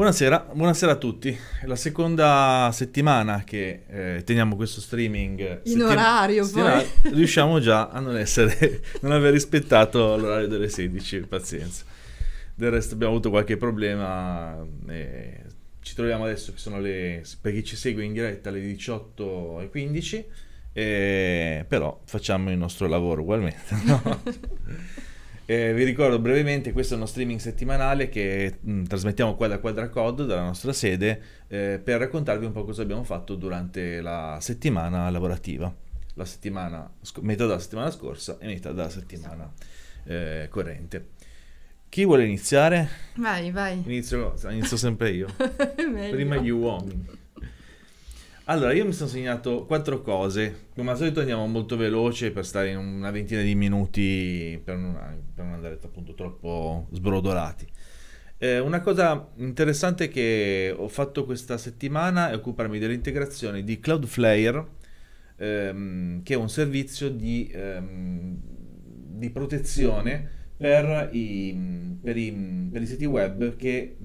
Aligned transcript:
Buonasera, 0.00 0.48
buonasera, 0.54 0.92
a 0.92 0.96
tutti. 0.96 1.28
È 1.60 1.66
la 1.66 1.76
seconda 1.76 2.70
settimana 2.72 3.44
che 3.44 3.82
eh, 3.86 4.24
teniamo 4.24 4.56
questo 4.56 4.80
streaming. 4.80 5.60
In 5.64 5.72
settim- 5.72 5.90
orario 5.90 6.48
poi. 6.48 6.86
Riusciamo 7.12 7.60
già 7.60 7.88
a 7.88 8.00
non 8.00 8.16
essere, 8.16 8.80
non 9.02 9.12
aver 9.12 9.30
rispettato 9.30 10.16
l'orario 10.16 10.48
delle 10.48 10.70
16, 10.70 11.20
pazienza. 11.26 11.84
Del 12.54 12.70
resto 12.70 12.94
abbiamo 12.94 13.12
avuto 13.12 13.28
qualche 13.28 13.58
problema 13.58 14.66
e 14.88 15.42
ci 15.82 15.94
troviamo 15.94 16.24
adesso 16.24 16.52
che 16.52 16.58
sono 16.58 16.80
le, 16.80 17.22
per 17.38 17.52
chi 17.52 17.62
ci 17.62 17.76
segue 17.76 18.02
in 18.02 18.14
diretta, 18.14 18.48
le 18.48 18.60
18.15, 18.60 20.24
e, 20.72 21.66
però 21.68 22.00
facciamo 22.06 22.50
il 22.50 22.56
nostro 22.56 22.88
lavoro 22.88 23.20
ugualmente. 23.20 23.76
No? 23.84 24.22
Eh, 25.50 25.74
vi 25.74 25.82
ricordo 25.82 26.20
brevemente, 26.20 26.70
questo 26.70 26.94
è 26.94 26.96
uno 26.96 27.06
streaming 27.06 27.40
settimanale 27.40 28.08
che 28.08 28.58
mh, 28.60 28.72
mm, 28.72 28.84
trasmettiamo 28.84 29.34
qua 29.34 29.48
da 29.48 29.58
Quadracode, 29.58 30.24
dalla 30.24 30.44
nostra 30.44 30.72
sede, 30.72 31.20
eh, 31.48 31.80
per 31.82 31.98
raccontarvi 31.98 32.46
un 32.46 32.52
po' 32.52 32.62
cosa 32.62 32.82
abbiamo 32.82 33.02
fatto 33.02 33.34
durante 33.34 34.00
la 34.00 34.38
settimana 34.40 35.10
lavorativa. 35.10 35.74
La 36.14 36.24
settimana, 36.24 36.88
metà 37.22 37.46
della 37.46 37.58
settimana 37.58 37.90
scorsa 37.90 38.38
e 38.38 38.46
metà 38.46 38.70
della 38.70 38.90
settimana 38.90 39.52
eh, 40.04 40.46
corrente. 40.48 41.08
Chi 41.88 42.04
vuole 42.04 42.24
iniziare? 42.24 42.88
Vai, 43.16 43.50
vai. 43.50 43.82
Inizio, 43.84 44.34
inizio 44.50 44.76
sempre 44.76 45.10
io. 45.10 45.26
Prima 45.74 46.36
gli 46.36 46.50
uomini. 46.50 47.19
Allora, 48.50 48.72
io 48.72 48.84
mi 48.84 48.92
sono 48.92 49.08
segnato 49.08 49.64
quattro 49.64 50.02
cose. 50.02 50.70
Come 50.74 50.90
al 50.90 50.96
solito 50.96 51.20
andiamo 51.20 51.46
molto 51.46 51.76
veloce 51.76 52.32
per 52.32 52.44
stare 52.44 52.70
in 52.70 52.78
una 52.78 53.12
ventina 53.12 53.42
di 53.42 53.54
minuti 53.54 54.60
per 54.64 54.76
non, 54.76 54.94
per 55.32 55.44
non 55.44 55.54
andare 55.54 55.78
appunto 55.80 56.14
troppo 56.14 56.88
sbrodolati. 56.90 57.64
Eh, 58.38 58.58
una 58.58 58.80
cosa 58.80 59.30
interessante 59.36 60.08
che 60.08 60.74
ho 60.76 60.88
fatto 60.88 61.24
questa 61.24 61.58
settimana 61.58 62.30
è 62.30 62.34
occuparmi 62.34 62.80
dell'integrazione 62.80 63.62
di 63.62 63.78
Cloudflare, 63.78 64.66
ehm, 65.36 66.24
che 66.24 66.34
è 66.34 66.36
un 66.36 66.50
servizio 66.50 67.08
di, 67.08 67.48
ehm, 67.54 68.36
di 69.16 69.30
protezione 69.30 70.28
per 70.56 71.08
i, 71.12 71.96
per, 72.02 72.16
i, 72.16 72.68
per 72.72 72.82
i, 72.82 72.86
siti 72.86 73.04
web 73.04 73.54
che 73.54 73.96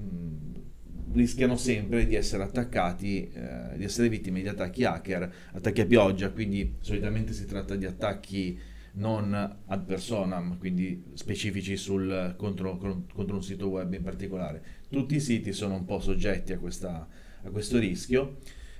rischiano 1.16 1.56
sempre 1.56 2.06
di 2.06 2.14
essere 2.14 2.42
attaccati, 2.42 3.28
eh, 3.32 3.76
di 3.76 3.84
essere 3.84 4.08
vittime 4.08 4.42
di 4.42 4.48
attacchi 4.48 4.84
hacker, 4.84 5.32
attacchi 5.52 5.80
a 5.80 5.86
pioggia, 5.86 6.30
quindi 6.30 6.76
solitamente 6.80 7.32
si 7.32 7.46
tratta 7.46 7.74
di 7.74 7.86
attacchi 7.86 8.58
non 8.96 9.34
ad 9.34 9.84
personam, 9.84 10.58
quindi 10.58 11.04
specifici 11.14 11.76
sul, 11.76 12.34
contro, 12.36 12.76
contro, 12.78 13.34
un 13.34 13.42
sito 13.42 13.68
web 13.68 13.92
in 13.92 14.02
particolare. 14.02 14.62
Tutti 14.88 15.16
i 15.16 15.20
siti 15.20 15.52
sono 15.52 15.74
un 15.74 15.84
po' 15.84 16.00
soggetti 16.00 16.52
a, 16.52 16.58
questa, 16.58 17.06
a 17.42 17.50
questo 17.50 17.78
rischio 17.78 18.38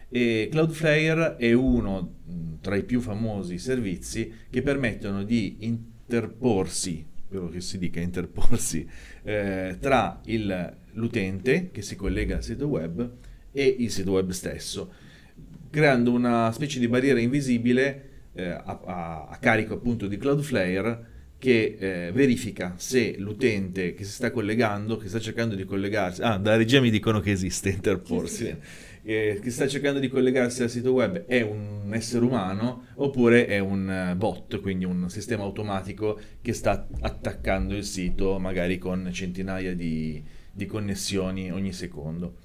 e 0.09 0.49
Cloudflare 0.51 1.37
è 1.37 1.53
uno 1.53 2.15
tra 2.61 2.77
i 2.77 2.85
più 2.85 3.01
famosi 3.01 3.59
servizi 3.59 4.33
che 4.49 4.63
permettono 4.63 5.25
di 5.25 5.57
interporsi, 5.61 7.05
quello 7.29 7.49
che 7.49 7.61
si 7.61 7.79
dica 7.79 8.01
interporsi, 8.01 8.89
eh, 9.23 9.77
tra 9.81 10.21
il 10.27 10.85
l'utente 10.97 11.71
che 11.73 11.83
si 11.83 11.97
collega 11.97 12.37
al 12.37 12.45
sito 12.45 12.67
web 12.67 13.11
e 13.53 13.77
il 13.79 13.91
sito 13.91 14.13
web 14.13 14.31
stesso, 14.31 14.93
creando 15.71 16.13
una 16.13 16.51
specie 16.53 16.79
di 16.79 16.89
barriera 16.89 17.21
invisibile 17.21 18.03
eh, 18.35 18.49
a, 18.49 18.81
a, 18.85 19.27
a, 19.31 19.37
carico 19.39 19.75
appunto 19.75 20.07
di 20.07 20.19
Cloudflare 20.19 21.15
che 21.39 21.77
eh, 21.79 22.13
verifica 22.13 22.75
se 22.77 23.17
l'utente 23.19 23.95
che 23.95 24.05
si 24.05 24.13
sta 24.13 24.31
collegando, 24.31 24.97
che 24.97 25.09
sta 25.09 25.21
cercando 25.21 25.55
di 25.55 25.65
collegarsi, 25.65 26.23
ah, 26.23 26.37
da 26.39 26.57
regia 26.57 26.81
mi 26.81 26.91
dicono 26.91 27.21
che 27.21 27.31
esiste 27.31 27.71
interporsi, 27.71 28.55
eh, 29.03 29.39
che 29.43 29.51
sta 29.51 29.69
cercando 29.69 30.01
di 30.01 30.09
collegarsi 30.09 30.63
al 30.63 30.71
sito 30.71 30.93
web 30.93 31.25
è 31.27 31.43
un 31.43 31.91
essere 31.93 32.25
umano 32.25 32.87
oppure 32.95 33.47
è 33.47 33.59
un 33.59 33.89
eh, 33.89 34.15
bot, 34.17 34.61
quindi 34.61 34.85
un 34.85 35.09
sistema 35.09 35.45
automatico 35.45 36.19
che 36.43 36.53
sta 36.53 36.89
attaccando 37.01 37.75
il 37.75 37.85
sito 37.85 38.39
magari 38.39 38.79
con 38.79 39.09
centinaia 39.13 39.75
di, 39.75 40.23
di 40.57 40.65
connessioni 40.65 41.53
ogni 41.53 41.73
secondo. 41.73 42.39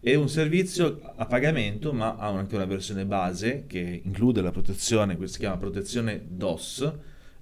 È 0.00 0.14
un 0.14 0.30
servizio 0.30 1.12
a 1.16 1.26
pagamento, 1.26 1.92
ma 1.92 2.16
ha 2.16 2.28
anche 2.28 2.54
una 2.54 2.64
versione 2.64 3.04
base 3.04 3.64
che 3.66 4.00
include 4.02 4.40
la 4.40 4.50
protezione, 4.50 5.18
che 5.18 5.26
si 5.26 5.38
chiama 5.38 5.58
protezione 5.58 6.24
DOS, 6.26 6.90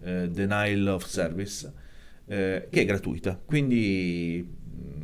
eh, 0.02 0.28
Denial 0.28 0.88
of 0.88 1.04
Service, 1.04 1.72
eh, 2.26 2.66
che 2.68 2.80
è 2.80 2.84
gratuita. 2.84 3.40
Quindi 3.42 4.56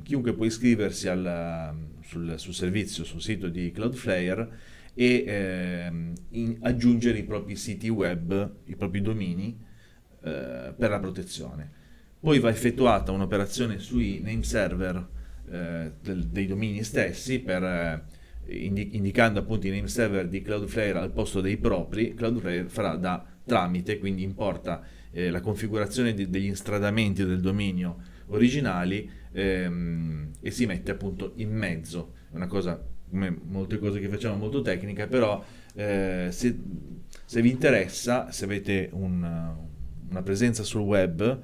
chiunque 0.03 0.35
può 0.35 0.45
iscriversi 0.45 1.07
al, 1.07 1.73
sul, 2.03 2.35
sul, 2.37 2.55
servizio, 2.55 3.05
sul 3.05 3.23
sito 3.23 3.49
di 3.49 3.71
Cloudflare 3.71 4.49
e 4.95 5.25
eh, 5.25 5.93
in, 6.31 6.59
aggiungere 6.61 7.19
i 7.19 7.25
propri 7.25 7.55
siti 7.55 7.89
web, 7.89 8.53
i 8.65 8.75
propri 8.75 9.01
domini 9.01 9.57
eh, 10.25 10.75
per 10.77 10.91
la 10.91 10.99
protezione 10.99 11.83
poi 12.25 12.39
va 12.39 12.49
effettuata 12.49 13.13
un'operazione 13.13 13.79
sui 13.79 14.19
name 14.25 14.45
server 14.45 15.07
eh, 15.51 15.93
del, 16.01 16.25
dei 16.29 16.47
domini 16.47 16.83
stessi 16.83 17.39
per, 17.41 17.63
eh, 17.63 18.03
indi, 18.47 18.97
indicando 18.97 19.41
appunto 19.41 19.67
i 19.67 19.71
name 19.71 19.89
server 19.89 20.27
di 20.27 20.41
Cloudflare 20.41 20.99
al 20.99 21.11
posto 21.11 21.43
dei 21.43 21.59
propri, 21.59 22.15
Cloudflare 22.15 22.65
farà 22.71 22.97
da 22.97 23.23
tramite, 23.45 23.99
quindi 23.99 24.23
importa 24.23 24.83
eh, 25.11 25.29
la 25.29 25.43
configurazione 25.43 26.15
di, 26.15 26.31
degli 26.31 26.47
instradamenti 26.47 27.27
del 27.27 27.43
dominio 27.43 27.99
originali 28.29 29.07
ehm, 29.31 30.31
e 30.41 30.51
si 30.51 30.65
mette 30.65 30.93
appunto 30.93 31.33
in 31.37 31.55
mezzo. 31.55 32.15
È 32.33 32.37
una 32.37 32.47
cosa, 32.47 32.83
come 33.11 33.39
molte 33.49 33.79
cose 33.79 34.01
che 34.01 34.09
facciamo, 34.09 34.37
molto 34.37 34.63
tecnica, 34.63 35.07
però 35.09 35.45
eh, 35.75 36.29
se, 36.31 36.59
se, 37.27 37.43
vi 37.43 37.51
interessa, 37.51 38.33
se 38.33 38.47
avete 38.47 38.89
un, 38.93 39.55
una 40.09 40.23
presenza 40.23 40.63
sul 40.63 40.81
web, 40.81 41.43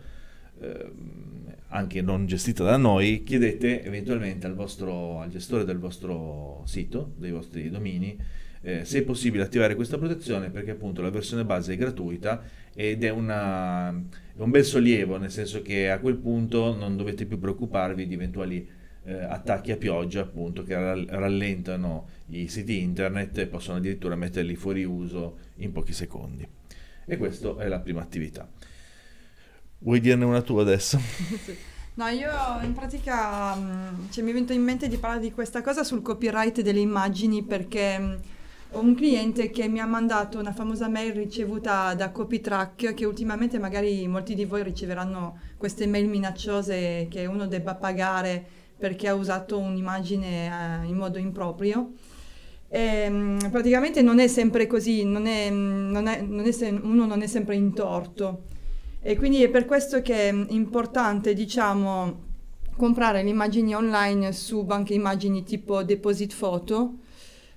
anche 1.68 2.02
non 2.02 2.26
gestita 2.26 2.64
da 2.64 2.76
noi, 2.76 3.22
chiedete 3.22 3.82
eventualmente 3.84 4.46
al, 4.46 4.54
vostro, 4.54 5.20
al 5.20 5.30
gestore 5.30 5.64
del 5.64 5.78
vostro 5.78 6.62
sito, 6.66 7.12
dei 7.16 7.30
vostri 7.30 7.70
domini, 7.70 8.18
eh, 8.62 8.84
se 8.84 8.98
è 8.98 9.02
possibile 9.02 9.44
attivare 9.44 9.74
questa 9.74 9.96
protezione 9.96 10.50
perché 10.50 10.72
appunto 10.72 11.00
la 11.00 11.10
versione 11.10 11.44
base 11.44 11.72
è 11.72 11.76
gratuita 11.76 12.42
ed 12.74 13.04
è, 13.04 13.08
una, 13.10 13.88
è 13.88 14.40
un 14.40 14.50
bel 14.50 14.64
sollievo, 14.64 15.16
nel 15.16 15.30
senso 15.30 15.62
che 15.62 15.90
a 15.90 15.98
quel 15.98 16.16
punto 16.16 16.74
non 16.74 16.96
dovete 16.96 17.24
più 17.24 17.38
preoccuparvi 17.38 18.06
di 18.06 18.14
eventuali 18.14 18.68
eh, 19.04 19.14
attacchi 19.14 19.72
a 19.72 19.76
pioggia 19.76 20.20
appunto 20.20 20.62
che 20.62 20.74
rallentano 20.74 22.08
i 22.28 22.48
siti 22.48 22.80
internet 22.80 23.38
e 23.38 23.46
possono 23.46 23.78
addirittura 23.78 24.14
metterli 24.16 24.56
fuori 24.56 24.84
uso 24.84 25.38
in 25.56 25.72
pochi 25.72 25.92
secondi. 25.92 26.46
E 27.06 27.16
questa 27.16 27.56
è 27.58 27.68
la 27.68 27.80
prima 27.80 28.02
attività. 28.02 28.48
Vuoi 29.82 30.00
dirne 30.00 30.24
una 30.24 30.42
tua 30.42 30.62
adesso? 30.62 30.98
No, 31.92 32.06
io 32.06 32.30
in 32.62 32.72
pratica 32.72 33.54
mm, 33.54 34.08
cioè, 34.10 34.22
mi 34.24 34.30
è 34.30 34.32
venuto 34.32 34.52
in 34.54 34.62
mente 34.62 34.88
di 34.88 34.96
parlare 34.96 35.20
di 35.20 35.32
questa 35.32 35.60
cosa 35.60 35.84
sul 35.84 36.00
copyright 36.00 36.62
delle 36.62 36.78
immagini 36.78 37.42
perché 37.42 37.98
mm, 37.98 38.14
ho 38.70 38.80
un 38.80 38.94
cliente 38.94 39.50
che 39.50 39.68
mi 39.68 39.80
ha 39.80 39.86
mandato 39.86 40.38
una 40.38 40.52
famosa 40.52 40.88
mail 40.88 41.12
ricevuta 41.12 41.92
da 41.94 42.10
CopyTrack 42.10 42.94
che 42.94 43.04
ultimamente 43.04 43.58
magari 43.58 44.06
molti 44.06 44.34
di 44.34 44.46
voi 44.46 44.62
riceveranno 44.62 45.40
queste 45.58 45.86
mail 45.86 46.08
minacciose 46.08 47.08
che 47.10 47.26
uno 47.26 47.46
debba 47.46 47.74
pagare 47.74 48.42
perché 48.78 49.08
ha 49.08 49.14
usato 49.14 49.58
un'immagine 49.58 50.84
eh, 50.84 50.86
in 50.86 50.96
modo 50.96 51.18
improprio. 51.18 51.90
E, 52.68 53.10
mm, 53.10 53.38
praticamente 53.50 54.00
non 54.00 54.20
è 54.20 54.28
sempre 54.28 54.66
così, 54.66 55.04
non 55.04 55.26
è, 55.26 55.50
non 55.50 56.06
è, 56.06 56.22
non 56.22 56.46
è 56.46 56.70
uno 56.82 57.04
non 57.04 57.20
è 57.20 57.26
sempre 57.26 57.56
in 57.56 57.74
torto. 57.74 58.58
E 59.02 59.16
quindi 59.16 59.42
è 59.42 59.48
per 59.48 59.64
questo 59.64 60.02
che 60.02 60.28
è 60.28 60.46
importante, 60.48 61.32
diciamo, 61.32 62.28
comprare 62.76 63.22
le 63.22 63.30
immagini 63.30 63.74
online 63.74 64.32
su 64.32 64.64
banche 64.64 64.92
immagini 64.92 65.42
tipo 65.42 65.82
Deposit 65.82 66.34
Photo 66.36 66.98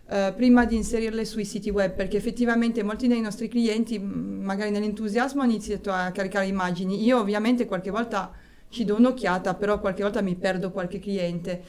eh, 0.09 0.33
prima 0.35 0.65
di 0.65 0.75
inserirle 0.75 1.25
sui 1.25 1.43
siti 1.43 1.69
web, 1.69 1.93
perché 1.93 2.15
effettivamente 2.15 2.81
molti 2.81 3.07
dei 3.07 3.19
nostri 3.19 3.49
clienti, 3.49 3.99
magari 3.99 4.71
nell'entusiasmo, 4.71 5.41
hanno 5.41 5.51
iniziato 5.51 5.91
a 5.91 6.11
caricare 6.11 6.45
immagini. 6.45 7.03
Io 7.03 7.19
ovviamente 7.19 7.65
qualche 7.65 7.89
volta 7.89 8.31
ci 8.69 8.85
do 8.85 8.95
un'occhiata, 8.95 9.55
però 9.55 9.79
qualche 9.79 10.03
volta 10.03 10.21
mi 10.21 10.35
perdo 10.35 10.71
qualche 10.71 10.99
cliente. 10.99 11.61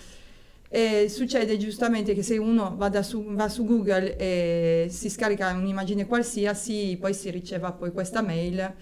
E 0.68 1.08
succede 1.08 1.56
giustamente 1.56 2.14
che 2.14 2.22
se 2.22 2.36
uno 2.36 2.76
su, 3.02 3.24
va 3.24 3.48
su 3.48 3.64
Google 3.64 4.16
e 4.16 4.86
si 4.90 5.08
scarica 5.08 5.52
un'immagine 5.52 6.06
qualsiasi, 6.06 6.96
poi 7.00 7.14
si 7.14 7.30
riceva 7.30 7.72
poi 7.72 7.92
questa 7.92 8.22
mail 8.22 8.74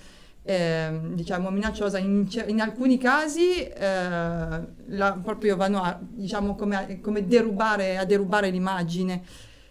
eh, 0.45 1.01
diciamo 1.13 1.51
minacciosa. 1.51 1.99
In, 1.99 2.27
in 2.47 2.61
alcuni 2.61 2.99
casi 2.99 3.61
eh, 3.63 3.77
la, 3.79 5.21
proprio 5.23 5.57
vanno 5.57 5.83
a, 5.83 5.99
diciamo 6.01 6.55
come, 6.55 7.01
come 7.01 7.27
derubare, 7.27 7.97
a 7.97 8.05
derubare 8.05 8.51
l'immagine. 8.51 9.23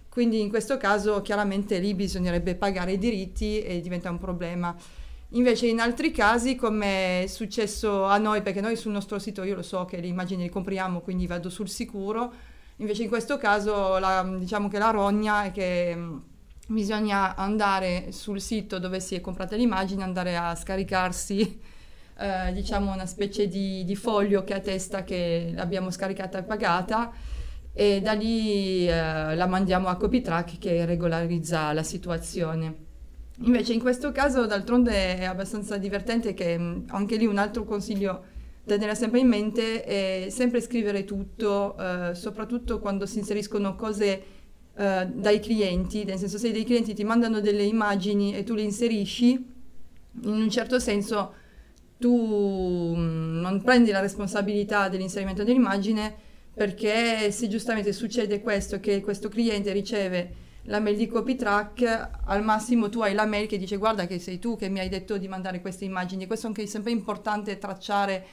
Quindi 0.09 0.41
in 0.41 0.49
questo 0.49 0.77
caso 0.77 1.21
chiaramente 1.21 1.79
lì 1.79 1.93
bisognerebbe 1.93 2.55
pagare 2.55 2.93
i 2.93 2.97
diritti 2.97 3.61
e 3.61 3.79
diventa 3.79 4.09
un 4.09 4.19
problema. 4.19 4.75
Invece 5.33 5.67
in 5.67 5.79
altri 5.79 6.11
casi, 6.11 6.55
come 6.57 7.23
è 7.23 7.27
successo 7.27 8.03
a 8.03 8.17
noi, 8.17 8.41
perché 8.41 8.59
noi 8.59 8.75
sul 8.75 8.91
nostro 8.91 9.17
sito 9.17 9.43
io 9.43 9.55
lo 9.55 9.61
so 9.61 9.85
che 9.85 10.01
le 10.01 10.07
immagini 10.07 10.43
le 10.43 10.49
compriamo, 10.49 10.99
quindi 10.99 11.25
vado 11.25 11.49
sul 11.49 11.69
sicuro, 11.69 12.33
invece 12.77 13.03
in 13.03 13.07
questo 13.07 13.37
caso 13.37 13.97
la, 13.97 14.29
diciamo 14.37 14.67
che 14.67 14.77
la 14.77 14.89
rogna 14.89 15.45
è 15.45 15.51
che 15.53 15.97
bisogna 16.71 17.35
andare 17.35 18.11
sul 18.11 18.41
sito 18.41 18.79
dove 18.79 18.99
si 18.99 19.15
è 19.15 19.21
comprata 19.21 19.55
l'immagine, 19.55 20.03
andare 20.03 20.35
a 20.37 20.55
scaricarsi 20.55 21.59
eh, 22.17 22.53
diciamo 22.53 22.93
una 22.93 23.05
specie 23.05 23.47
di, 23.47 23.83
di, 23.83 23.95
foglio 23.95 24.43
che 24.43 24.53
attesta 24.53 25.03
che 25.03 25.51
l'abbiamo 25.55 25.89
scaricata 25.89 26.39
e 26.39 26.43
pagata 26.43 27.11
e 27.73 28.01
da 28.01 28.13
lì 28.13 28.87
eh, 28.87 29.35
la 29.35 29.47
mandiamo 29.47 29.87
a 29.87 29.95
CopyTrack 29.95 30.57
che 30.59 30.85
regolarizza 30.85 31.73
la 31.73 31.83
situazione. 31.83 32.89
Invece 33.43 33.73
in 33.73 33.79
questo 33.79 34.11
caso 34.11 34.45
d'altronde 34.45 35.17
è 35.17 35.23
abbastanza 35.23 35.77
divertente 35.77 36.33
che 36.33 36.57
mm, 36.57 36.83
anche 36.89 37.15
lì 37.15 37.25
un 37.25 37.37
altro 37.37 37.63
consiglio 37.63 38.23
da 38.63 38.75
tenere 38.75 38.93
sempre 38.93 39.19
in 39.19 39.27
mente 39.27 39.83
è 39.83 40.27
sempre 40.29 40.61
scrivere 40.61 41.03
tutto, 41.03 41.75
eh, 41.77 42.13
soprattutto 42.13 42.79
quando 42.79 43.07
si 43.07 43.17
inseriscono 43.17 43.75
cose 43.75 44.40
eh, 44.81 45.07
dai 45.13 45.39
clienti, 45.39 46.03
nel 46.05 46.17
senso 46.17 46.39
se 46.39 46.51
dei 46.51 46.63
clienti 46.63 46.95
ti 46.95 47.03
mandano 47.03 47.39
delle 47.39 47.61
immagini 47.61 48.33
e 48.33 48.43
tu 48.43 48.55
le 48.55 48.63
inserisci, 48.63 49.29
in 50.23 50.29
un 50.31 50.49
certo 50.49 50.79
senso 50.79 51.33
tu 51.99 52.95
mm, 52.97 53.41
non 53.41 53.61
prendi 53.61 53.91
la 53.91 53.99
responsabilità 53.99 54.89
dell'inserimento 54.89 55.43
dell'immagine 55.43 56.15
perché 56.51 57.29
se 57.29 57.47
giustamente 57.47 57.93
succede 57.93 58.41
questo, 58.41 58.79
che 58.79 59.01
questo 59.01 59.29
cliente 59.29 59.71
riceve 59.71 60.33
la 60.63 60.79
mail 60.79 60.97
di 60.97 61.05
copy 61.05 61.35
track, 61.35 62.09
al 62.25 62.43
massimo 62.43 62.89
tu 62.89 63.01
hai 63.01 63.13
la 63.13 63.25
mail 63.25 63.47
che 63.47 63.59
dice 63.59 63.77
guarda 63.77 64.07
che 64.07 64.17
sei 64.17 64.39
tu 64.39 64.57
che 64.57 64.67
mi 64.67 64.79
hai 64.79 64.89
detto 64.89 65.17
di 65.17 65.27
mandare 65.27 65.61
queste 65.61 65.85
immagini. 65.85 66.25
Questo 66.25 66.51
è 66.55 66.65
sempre 66.65 66.89
importante 66.89 67.59
tracciare 67.59 68.25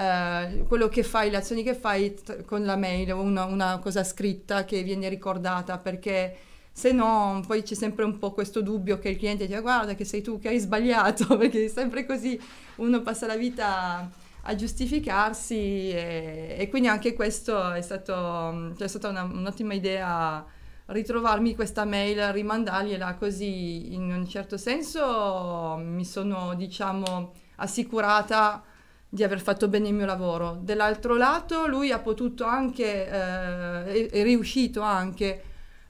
eh, 0.00 0.64
quello 0.66 0.88
che 0.88 1.02
fai, 1.02 1.30
le 1.30 1.36
azioni 1.36 1.62
che 1.62 1.74
fai 1.74 2.14
t- 2.14 2.44
con 2.44 2.64
la 2.64 2.76
mail, 2.76 3.12
una, 3.12 3.44
una 3.44 3.78
cosa 3.78 4.02
scritta 4.02 4.64
che 4.64 4.82
viene 4.82 5.10
ricordata 5.10 5.76
perché 5.76 6.36
se 6.72 6.92
no 6.92 7.42
poi 7.46 7.62
c'è 7.62 7.74
sempre 7.74 8.04
un 8.04 8.18
po' 8.18 8.32
questo 8.32 8.62
dubbio 8.62 8.98
che 8.98 9.10
il 9.10 9.18
cliente 9.18 9.46
dice 9.46 9.60
guarda 9.60 9.94
che 9.94 10.04
sei 10.04 10.22
tu 10.22 10.38
che 10.38 10.48
hai 10.48 10.58
sbagliato 10.58 11.36
perché 11.36 11.68
sempre 11.68 12.06
così 12.06 12.40
uno 12.76 13.02
passa 13.02 13.26
la 13.26 13.36
vita 13.36 14.08
a 14.42 14.54
giustificarsi 14.54 15.90
e, 15.90 16.56
e 16.58 16.68
quindi 16.70 16.88
anche 16.88 17.12
questo 17.12 17.72
è 17.72 17.82
stato, 17.82 18.72
cioè 18.76 18.84
è 18.84 18.88
stata 18.88 19.08
una, 19.08 19.24
un'ottima 19.24 19.74
idea 19.74 20.42
ritrovarmi 20.86 21.54
questa 21.54 21.84
mail, 21.84 22.32
rimandargliela 22.32 23.16
così 23.16 23.92
in 23.92 24.10
un 24.12 24.26
certo 24.26 24.56
senso 24.56 25.78
mi 25.78 26.06
sono 26.06 26.54
diciamo 26.54 27.32
assicurata 27.56 28.64
di 29.12 29.24
aver 29.24 29.40
fatto 29.40 29.68
bene 29.68 29.88
il 29.88 29.94
mio 29.94 30.06
lavoro. 30.06 30.58
Dall'altro 30.62 31.16
lato 31.16 31.66
lui 31.66 31.90
ha 31.90 31.98
potuto 31.98 32.44
anche, 32.44 33.08
eh, 33.08 34.08
è, 34.08 34.22
riuscito 34.22 34.80
anche 34.80 35.42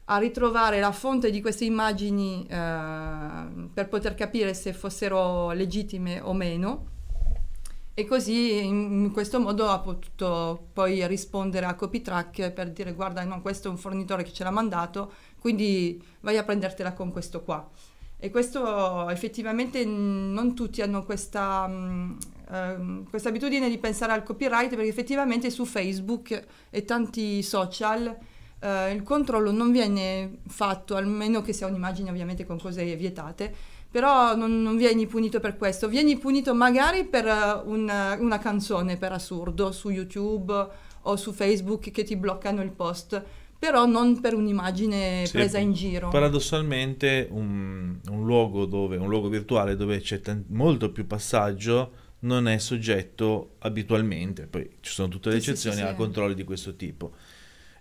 a 0.06 0.19
ritrovare 0.19 0.81
la 0.81 0.90
fonte 0.90 1.31
di 1.31 1.40
queste 1.40 1.64
immagini 1.64 2.44
eh, 2.49 3.69
per 3.72 3.88
poter 3.88 4.14
capire 4.14 4.55
se 4.55 4.72
fossero 4.72 5.52
legittime 5.52 6.20
o 6.20 6.32
meno 6.32 6.99
e 8.00 8.06
così 8.06 8.64
in 8.64 9.11
questo 9.12 9.38
modo 9.38 9.69
ha 9.69 9.78
potuto 9.81 10.69
poi 10.72 11.06
rispondere 11.06 11.67
a 11.67 11.75
CopyTrack 11.75 12.50
per 12.50 12.70
dire 12.70 12.94
guarda 12.94 13.22
no, 13.25 13.43
questo 13.43 13.69
è 13.69 13.70
un 13.70 13.76
fornitore 13.76 14.22
che 14.22 14.32
ce 14.32 14.43
l'ha 14.43 14.50
mandato, 14.50 15.12
quindi 15.38 16.02
vai 16.20 16.38
a 16.38 16.44
prendertela 16.44 16.94
con 16.94 17.12
questo 17.12 17.43
qua. 17.43 17.69
E 18.17 18.31
questo 18.31 19.08
effettivamente 19.11 19.84
non 19.84 20.55
tutti 20.55 20.81
hanno 20.81 21.05
questa, 21.05 21.69
uh, 22.50 23.05
questa 23.08 23.29
abitudine 23.29 23.69
di 23.69 23.79
pensare 23.79 24.12
al 24.12 24.23
copyright 24.23 24.70
perché 24.70 24.88
effettivamente 24.88 25.50
su 25.50 25.64
Facebook 25.64 26.44
e 26.70 26.85
tanti 26.85 27.43
social 27.43 28.17
uh, 28.61 28.93
il 28.93 29.02
controllo 29.02 29.50
non 29.50 29.73
viene 29.73 30.38
fatto, 30.49 30.97
almeno 30.97 31.43
che 31.43 31.52
sia 31.52 31.67
un'immagine 31.67 32.11
ovviamente 32.11 32.44
con 32.44 32.58
cose 32.58 32.94
vietate, 32.97 33.55
però 33.91 34.37
non, 34.37 34.62
non, 34.62 34.76
vieni 34.76 35.06
punito 35.06 35.41
per 35.41 35.56
questo, 35.56 35.88
vieni 35.88 36.17
punito 36.19 36.55
magari 36.55 37.05
per 37.05 37.25
uh, 37.26 37.70
un, 37.70 38.17
una 38.19 38.38
canzone 38.38 38.96
per 38.96 39.12
assurdo 39.12 39.73
su 39.73 39.91
YouTube 39.91 40.88
o 41.03 41.17
su 41.17 41.32
Facebook 41.32 41.91
che 41.91 42.05
ti 42.05 42.17
bloccano 42.17 42.62
il 42.62 42.70
post, 42.70 43.23
però 43.58 43.85
non 43.85 44.20
per 44.20 44.35
un'immagine 44.35 45.26
sì, 45.26 45.32
presa 45.32 45.58
in 45.58 45.73
giro. 45.73 46.08
Paradossalmente 46.08 47.29
un, 47.31 47.99
un, 48.08 48.25
luogo 48.25 48.64
dove, 48.64 48.96
un 48.96 49.08
luogo 49.08 49.29
virtuale 49.29 49.76
dove 49.76 50.00
c'è 50.00 50.20
t- 50.20 50.44
molto 50.49 50.91
più 50.91 51.06
passaggio 51.06 52.08
non 52.20 52.49
è 52.49 52.58
soggetto 52.58 53.56
abitualmente, 53.58 54.46
poi 54.46 54.69
ci 54.81 54.93
sono 54.93 55.08
tutte 55.08 55.31
le 55.31 55.40
sì, 55.40 55.50
eccezioni 55.50 55.76
sì, 55.76 55.82
a 55.82 55.94
controlli 55.94 56.34
di 56.34 56.44
questo 56.44 56.76
tipo. 56.76 57.14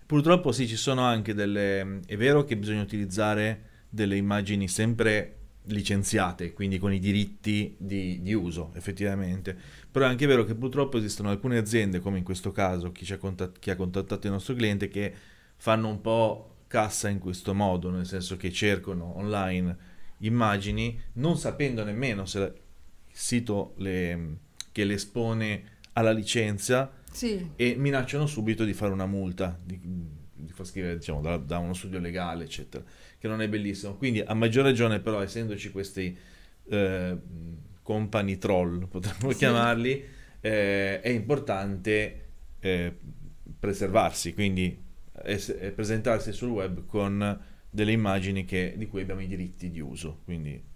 Purtroppo 0.06 0.52
sì, 0.52 0.68
ci 0.68 0.76
sono 0.76 1.02
anche 1.02 1.34
delle... 1.34 2.00
è 2.06 2.18
vero 2.18 2.44
che 2.44 2.58
bisogna 2.58 2.82
utilizzare 2.82 3.68
delle 3.90 4.16
immagini 4.16 4.68
sempre 4.68 5.36
licenziate, 5.64 6.54
quindi 6.54 6.80
con 6.80 6.94
i 6.94 7.00
diritti 7.00 7.76
di, 7.78 8.22
di, 8.22 8.34
uso 8.34 8.72
effettivamente. 8.76 9.56
Però 9.92 10.06
è 10.06 10.08
anche 10.08 10.26
vero 10.26 10.44
che 10.46 10.56
purtroppo 10.56 10.98
esistono 10.98 11.30
alcune 11.30 11.58
aziende, 11.58 12.00
come 12.00 12.18
in 12.18 12.24
questo 12.24 12.52
caso 12.52 12.92
chi, 12.92 13.06
contat- 13.18 13.60
chi 13.60 13.70
ha 13.70 13.76
contattato 13.76 14.26
il 14.26 14.34
nostro 14.34 14.56
cliente, 14.56 14.88
che 14.88 15.14
fanno 15.58 15.90
un 15.90 16.02
po' 16.02 16.56
cassa 16.68 17.10
in 17.10 17.20
questo 17.20 17.54
modo, 17.54 17.90
nel 17.90 18.06
senso 18.06 18.38
che 18.38 18.52
cercano 18.52 19.18
online 19.18 19.98
immagini 20.20 21.00
non 21.14 21.38
sapendo 21.38 21.84
nemmeno 21.84 22.26
se 22.26 22.54
sito 23.20 23.74
le, 23.78 24.38
che 24.72 24.86
le 24.86 24.94
espone 24.94 25.64
alla 25.94 26.12
licenza 26.12 26.92
sì. 27.12 27.52
e 27.56 27.76
minacciano 27.76 28.26
subito 28.26 28.64
di 28.64 28.74
fare 28.74 28.94
una 28.94 29.06
multa, 29.06 29.60
di, 29.62 29.80
di 29.82 30.52
far 30.54 30.66
scrivere 30.66 30.98
diciamo, 30.98 31.20
da, 31.22 31.36
da 31.38 31.58
uno 31.58 31.74
studio 31.74 32.00
legale, 32.00 32.46
eccetera 32.46 32.84
che 33.20 33.28
non 33.28 33.42
è 33.42 33.50
bellissimo. 33.50 33.96
Quindi 33.96 34.22
a 34.22 34.34
maggior 34.34 34.64
ragione 34.64 35.02
però, 35.02 35.22
essendoci 35.22 35.70
questi 35.70 36.18
eh, 36.70 37.18
company 37.82 38.38
troll, 38.38 38.88
potremmo 38.88 39.32
sì. 39.32 39.38
chiamarli, 39.38 40.06
eh, 40.40 41.02
è 41.02 41.10
importante 41.10 42.28
eh, 42.60 42.98
preservarsi, 43.60 44.34
quindi 44.34 44.82
es- 45.26 45.72
presentarsi 45.76 46.32
sul 46.32 46.50
web 46.50 46.86
con 46.86 47.38
delle 47.70 47.92
immagini 47.92 48.46
che, 48.46 48.74
di 48.78 48.88
cui 48.88 49.02
abbiamo 49.02 49.22
i 49.22 49.28
diritti 49.28 49.70
di 49.70 49.82
uso. 49.82 50.22
Quindi 50.24 50.69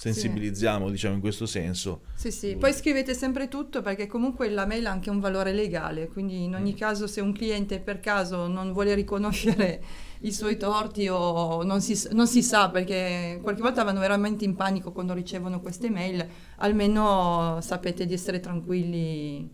sensibilizziamo, 0.00 0.86
sì. 0.86 0.92
diciamo, 0.92 1.14
in 1.16 1.20
questo 1.20 1.44
senso. 1.44 2.04
Sì, 2.14 2.30
sì. 2.30 2.56
Poi 2.56 2.72
scrivete 2.72 3.12
sempre 3.12 3.48
tutto 3.48 3.82
perché 3.82 4.06
comunque 4.06 4.48
la 4.48 4.64
mail 4.64 4.86
ha 4.86 4.90
anche 4.90 5.10
un 5.10 5.20
valore 5.20 5.52
legale, 5.52 6.08
quindi 6.08 6.44
in 6.44 6.54
ogni 6.54 6.72
mm. 6.72 6.76
caso 6.76 7.06
se 7.06 7.20
un 7.20 7.34
cliente 7.34 7.80
per 7.80 8.00
caso 8.00 8.46
non 8.46 8.72
vuole 8.72 8.94
riconoscere 8.94 9.82
i 10.20 10.32
suoi 10.32 10.56
torti 10.56 11.06
o 11.06 11.62
non 11.64 11.82
si, 11.82 12.08
non 12.12 12.26
si, 12.26 12.42
sa 12.42 12.70
perché 12.70 13.40
qualche 13.42 13.60
volta 13.60 13.84
vanno 13.84 14.00
veramente 14.00 14.46
in 14.46 14.54
panico 14.54 14.90
quando 14.90 15.12
ricevono 15.12 15.60
queste 15.60 15.90
mail, 15.90 16.26
almeno 16.56 17.58
sapete 17.60 18.06
di 18.06 18.14
essere 18.14 18.40
tranquilli 18.40 19.46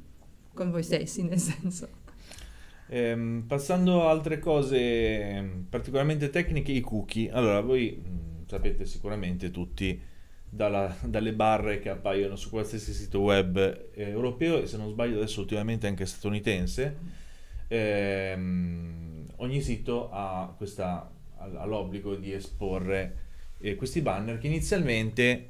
con 0.55 0.71
voi 0.71 0.85
stessi, 0.85 1.25
nel 1.25 1.41
senso. 1.41 1.89
Eh, 2.87 3.43
passando 3.49 4.07
a 4.07 4.11
altre 4.11 4.39
cose 4.39 5.65
particolarmente 5.69 6.31
tecniche, 6.31 6.71
i 6.71 6.81
cookie. 6.81 7.33
Allora, 7.33 7.61
voi 7.61 8.01
mh, 8.01 8.09
mm, 8.09 8.47
sapete 8.47 8.87
sicuramente 8.87 9.51
tutti 9.51 10.15
dalla, 10.57 10.97
dalle 11.03 11.35
barre 11.35 11.79
che 11.79 11.91
appaiono 11.91 12.35
su 12.35 12.51
qualsiasi 12.51 12.93
sito 12.93 13.21
web 13.21 13.57
eh, 13.93 14.09
europeo 14.09 14.61
e 14.61 14.67
se 14.67 14.77
non 14.79 14.91
sbaglio 14.91 15.19
adesso 15.19 15.41
ultimamente 15.41 15.87
anche 15.87 16.07
statunitense, 16.07 16.97
ehm, 17.69 19.27
ogni 19.37 19.61
sito 19.61 20.11
ha, 20.11 20.53
questa, 20.57 21.11
ha 21.37 21.65
l'obbligo 21.67 22.17
di 22.17 22.33
esporre 22.33 23.25
eh, 23.59 23.75
questi 23.75 24.01
banner 24.01 24.39
che 24.39 24.47
inizialmente 24.47 25.49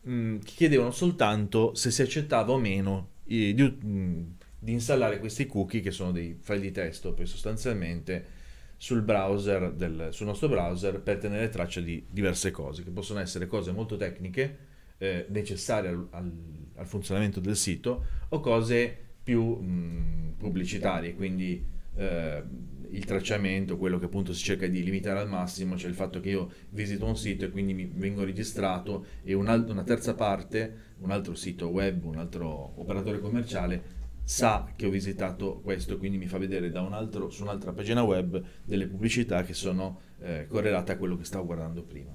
mh, 0.00 0.38
chiedevano 0.38 0.90
soltanto 0.90 1.74
se 1.74 1.90
si 1.90 2.02
accettava 2.02 2.52
o 2.52 2.58
meno 2.58 3.10
eh, 3.26 3.54
di, 3.54 3.62
mh, 3.62 4.36
di 4.58 4.72
installare 4.72 5.18
questi 5.18 5.46
cookie 5.46 5.80
che 5.80 5.90
sono 5.92 6.12
dei 6.12 6.36
file 6.40 6.60
di 6.60 6.72
testo 6.72 7.14
poi 7.14 7.26
sostanzialmente 7.26 8.40
sul 8.82 9.02
browser 9.02 9.72
del, 9.74 10.08
sul 10.10 10.26
nostro 10.26 10.48
browser 10.48 11.00
per 11.00 11.18
tenere 11.18 11.48
traccia 11.50 11.80
di 11.80 12.04
diverse 12.10 12.50
cose, 12.50 12.82
che 12.82 12.90
possono 12.90 13.20
essere 13.20 13.46
cose 13.46 13.70
molto 13.70 13.96
tecniche, 13.96 14.58
eh, 14.98 15.26
necessarie 15.28 15.90
al, 15.90 16.08
al, 16.10 16.32
al, 16.74 16.86
funzionamento 16.88 17.38
del 17.38 17.54
sito, 17.54 18.04
o 18.30 18.40
cose 18.40 18.92
più 19.22 19.40
mh, 19.40 20.34
pubblicitarie, 20.36 21.14
quindi 21.14 21.64
eh, 21.94 22.42
il 22.90 23.04
tracciamento, 23.04 23.76
quello 23.76 24.00
che 24.00 24.06
appunto 24.06 24.32
si 24.32 24.42
cerca 24.42 24.66
di 24.66 24.82
limitare 24.82 25.20
al 25.20 25.28
massimo, 25.28 25.76
cioè 25.76 25.88
il 25.88 25.94
fatto 25.94 26.18
che 26.18 26.30
io 26.30 26.50
visito 26.70 27.06
un 27.06 27.16
sito 27.16 27.44
e 27.44 27.50
quindi 27.50 27.74
mi 27.74 27.88
vengo 27.88 28.24
registrato 28.24 29.06
e 29.22 29.32
un 29.32 29.46
alt- 29.46 29.70
una 29.70 29.84
terza 29.84 30.14
parte, 30.14 30.94
un 31.02 31.12
altro 31.12 31.36
sito 31.36 31.68
web, 31.68 32.02
un 32.02 32.16
altro 32.16 32.72
operatore 32.74 33.20
commerciale 33.20 34.00
sa 34.24 34.72
che 34.76 34.86
ho 34.86 34.90
visitato 34.90 35.60
questo, 35.60 35.98
quindi 35.98 36.18
mi 36.18 36.26
fa 36.26 36.38
vedere 36.38 36.68
un 36.78 36.92
altro, 36.92 37.28
su 37.30 37.42
un'altra 37.42 37.72
pagina 37.72 38.02
web 38.02 38.42
delle 38.64 38.86
pubblicità 38.86 39.42
che 39.42 39.54
sono 39.54 40.00
eh, 40.20 40.46
correlate 40.48 40.92
a 40.92 40.96
quello 40.96 41.16
che 41.16 41.24
stavo 41.24 41.44
guardando 41.44 41.82
prima. 41.82 42.14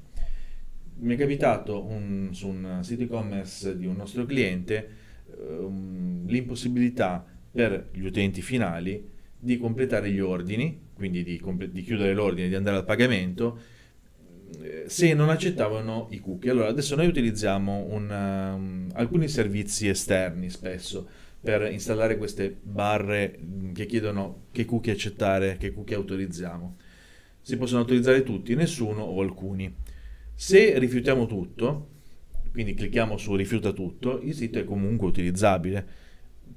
mi 0.99 1.13
è 1.13 1.17
capitato 1.17 1.85
un, 1.85 2.29
su 2.31 2.47
un 2.47 2.79
sito 2.81 3.03
e-commerce 3.03 3.77
di 3.77 3.85
un 3.85 3.95
nostro 3.95 4.25
cliente 4.25 4.89
um, 5.37 6.25
l'impossibilità 6.27 7.25
per 7.51 7.89
gli 7.91 8.05
utenti 8.05 8.41
finali 8.41 9.15
di 9.39 9.57
completare 9.57 10.09
gli 10.09 10.19
ordini, 10.19 10.79
quindi 10.93 11.23
di, 11.23 11.41
di 11.71 11.81
chiudere 11.83 12.13
l'ordine, 12.13 12.47
di 12.47 12.55
andare 12.55 12.77
al 12.77 12.85
pagamento, 12.85 13.59
eh, 14.61 14.85
se 14.87 15.13
non 15.13 15.29
accettavano 15.29 16.07
i 16.11 16.19
cookie. 16.19 16.49
Allora, 16.49 16.69
adesso 16.69 16.95
noi 16.95 17.07
utilizziamo 17.07 17.87
una, 17.89 18.53
um, 18.53 18.89
alcuni 18.93 19.27
servizi 19.27 19.87
esterni 19.87 20.49
spesso 20.49 21.25
per 21.47 21.71
installare 21.71 22.17
queste 22.17 22.57
barre 22.61 23.39
mm, 23.41 23.71
che 23.71 23.85
chiedono 23.85 24.47
che 24.51 24.65
cookie 24.65 24.91
accettare, 24.91 25.55
che 25.55 25.71
cookie 25.71 25.95
autorizziamo. 25.95 26.75
Si 27.39 27.55
possono 27.55 27.79
autorizzare 27.79 28.23
tutti, 28.23 28.53
nessuno 28.53 29.03
o 29.03 29.21
alcuni. 29.21 29.73
Se 30.35 30.77
rifiutiamo 30.77 31.25
tutto, 31.25 31.87
quindi 32.51 32.73
clicchiamo 32.73 33.15
su 33.15 33.33
rifiuta 33.37 33.71
tutto, 33.71 34.19
il 34.23 34.33
sito 34.33 34.59
è 34.59 34.65
comunque 34.65 35.07
utilizzabile, 35.07 35.87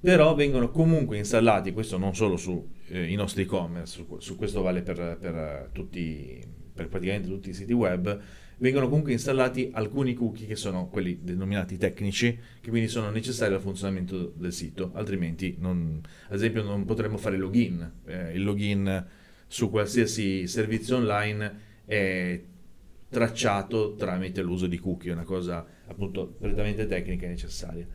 però 0.00 0.34
vengono 0.34 0.72
comunque 0.72 1.18
installati, 1.18 1.72
questo 1.72 1.96
non 1.96 2.16
solo 2.16 2.36
sui 2.36 2.60
eh, 2.88 3.14
nostri 3.14 3.42
e-commerce, 3.42 3.92
su, 3.92 4.16
su, 4.18 4.34
questo 4.34 4.60
vale 4.60 4.82
per, 4.82 5.18
per, 5.20 5.68
tutti, 5.72 6.44
per 6.74 6.88
praticamente 6.88 7.28
tutti 7.28 7.50
i 7.50 7.54
siti 7.54 7.72
web, 7.72 8.20
vengono 8.60 8.88
comunque 8.88 9.12
installati 9.12 9.70
alcuni 9.72 10.14
cookie 10.14 10.46
che 10.46 10.56
sono 10.56 10.88
quelli 10.88 11.20
denominati 11.22 11.76
tecnici, 11.76 12.38
che 12.60 12.70
quindi 12.70 12.88
sono 12.88 13.10
necessari 13.10 13.54
al 13.54 13.60
funzionamento 13.60 14.32
del 14.36 14.52
sito, 14.52 14.90
altrimenti 14.94 15.56
non, 15.58 16.00
ad 16.28 16.34
esempio 16.34 16.62
non 16.62 16.84
potremmo 16.84 17.16
fare 17.16 17.36
login, 17.36 17.90
eh, 18.06 18.32
il 18.34 18.44
login 18.44 19.06
su 19.46 19.70
qualsiasi 19.70 20.46
servizio 20.46 20.96
online 20.96 21.68
è 21.84 22.40
tracciato 23.08 23.94
tramite 23.94 24.42
l'uso 24.42 24.66
di 24.66 24.78
cookie, 24.78 25.12
una 25.12 25.24
cosa 25.24 25.66
appunto 25.86 26.26
prettamente 26.26 26.86
tecnica 26.86 27.26
e 27.26 27.30
necessaria. 27.30 27.86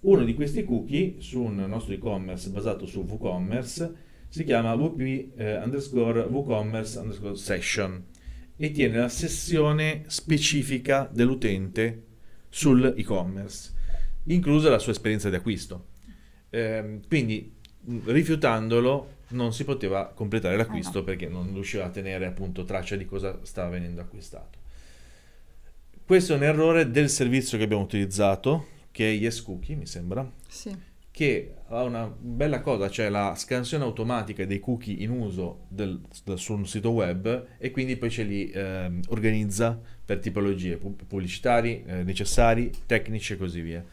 Uno 0.00 0.22
di 0.22 0.34
questi 0.34 0.64
cookie 0.64 1.16
su 1.18 1.42
un 1.42 1.56
nostro 1.66 1.94
e-commerce 1.94 2.50
basato 2.50 2.86
su 2.86 3.04
WooCommerce 3.08 4.06
si 4.28 4.44
chiama 4.44 4.74
wp 4.74 5.00
eh, 5.00 5.56
underscore 5.56 6.20
WooCommerce 6.20 6.98
underscore 6.98 7.34
session 7.34 8.04
e 8.60 8.72
tiene 8.72 8.98
la 8.98 9.08
sessione 9.08 10.02
specifica 10.08 11.08
dell'utente 11.10 12.02
sul 12.48 12.92
e-commerce, 12.96 13.72
inclusa 14.24 14.68
la 14.68 14.80
sua 14.80 14.92
esperienza 14.92 15.30
di 15.30 15.36
acquisto. 15.36 15.86
Eh, 16.50 17.00
quindi 17.06 17.54
rifiutandolo 18.04 19.16
non 19.28 19.52
si 19.52 19.64
poteva 19.64 20.08
completare 20.08 20.56
l'acquisto 20.56 21.00
ah, 21.00 21.04
perché 21.04 21.28
non 21.28 21.52
riusciva 21.52 21.84
a 21.84 21.90
tenere 21.90 22.26
appunto 22.26 22.64
traccia 22.64 22.96
di 22.96 23.04
cosa 23.04 23.38
stava 23.42 23.70
venendo 23.70 24.00
acquistato. 24.00 24.58
Questo 26.04 26.32
è 26.32 26.36
un 26.36 26.42
errore 26.42 26.90
del 26.90 27.10
servizio 27.10 27.58
che 27.58 27.64
abbiamo 27.64 27.82
utilizzato, 27.82 28.66
che 28.90 29.08
è 29.08 29.12
Yes 29.14 29.42
Cookie, 29.42 29.76
mi 29.76 29.86
sembra. 29.86 30.28
Sì. 30.48 30.74
Che 31.18 31.54
ha 31.66 31.82
una 31.82 32.06
bella 32.06 32.60
cosa, 32.60 32.88
cioè 32.88 33.08
la 33.08 33.34
scansione 33.34 33.82
automatica 33.82 34.46
dei 34.46 34.60
cookie 34.60 35.02
in 35.02 35.10
uso 35.10 35.64
del, 35.66 36.00
del, 36.22 36.38
su 36.38 36.52
un 36.52 36.64
sito 36.64 36.90
web 36.90 37.46
e 37.58 37.72
quindi 37.72 37.96
poi 37.96 38.08
ce 38.08 38.22
li 38.22 38.48
eh, 38.50 38.88
organizza 39.08 39.76
per 40.04 40.20
tipologie 40.20 40.76
pubblicitari, 40.76 41.82
eh, 41.84 42.04
necessari, 42.04 42.70
tecnici 42.86 43.32
e 43.32 43.36
così 43.36 43.60
via. 43.62 43.84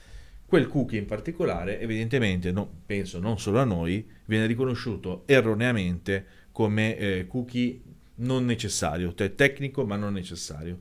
Quel 0.45 0.67
cookie 0.67 0.99
in 0.99 1.07
particolare, 1.07 1.79
evidentemente, 1.79 2.51
no, 2.51 2.69
penso 2.85 3.17
non 3.17 3.39
solo 3.39 3.57
a 3.57 3.63
noi, 3.63 4.07
viene 4.25 4.45
riconosciuto 4.45 5.23
erroneamente 5.25 6.25
come 6.51 6.95
eh, 6.95 7.25
cookie 7.25 7.81
non 8.17 8.45
necessario, 8.45 9.15
cioè 9.15 9.33
tecnico 9.33 9.83
ma 9.83 9.95
non 9.95 10.13
necessario. 10.13 10.77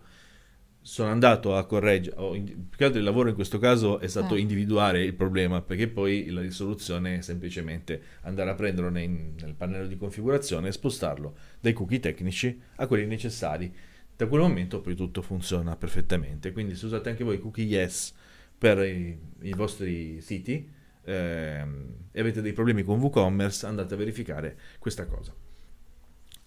Sono 0.87 1.11
andato 1.11 1.57
a 1.57 1.65
correggere, 1.65 2.15
più 2.15 2.77
che 2.77 2.85
altro 2.85 2.99
il 2.99 3.07
lavoro 3.07 3.31
in 3.31 3.35
questo 3.35 3.59
caso 3.59 4.01
è 4.01 4.07
stato 4.07 4.35
eh. 4.35 4.41
individuare 4.41 5.03
il 5.03 5.15
problema, 5.15 5.63
perché 5.63 5.89
poi 5.89 6.29
la 6.29 6.43
risoluzione 6.43 7.17
è 7.17 7.21
semplicemente 7.23 8.03
andare 8.21 8.51
a 8.51 8.55
prenderlo 8.55 8.91
nei, 8.91 9.09
nel 9.09 9.55
pannello 9.55 9.87
di 9.87 9.97
configurazione 9.97 10.69
e 10.69 10.73
spostarlo 10.73 11.37
dai 11.59 11.73
cookie 11.73 12.01
tecnici 12.01 12.61
a 12.77 12.87
quelli 12.87 13.07
necessari. 13.07 13.75
Da 14.15 14.27
quel 14.27 14.43
momento 14.43 14.83
poi 14.83 14.95
tutto 14.95 15.23
funziona 15.23 15.75
perfettamente, 15.75 16.53
quindi 16.53 16.77
se 16.77 16.85
usate 16.85 17.09
anche 17.09 17.25
voi 17.25 17.41
cookie 17.41 17.65
yes 17.65 18.13
per 18.59 18.77
i, 18.85 19.19
i 19.41 19.55
vostri 19.55 20.21
siti 20.21 20.71
ehm, 21.03 21.95
e 22.13 22.21
avete 22.21 22.43
dei 22.43 22.53
problemi 22.53 22.83
con 22.83 23.01
WooCommerce, 23.01 23.65
andate 23.65 23.95
a 23.95 23.97
verificare 23.97 24.59
questa 24.79 25.07
cosa. 25.07 25.35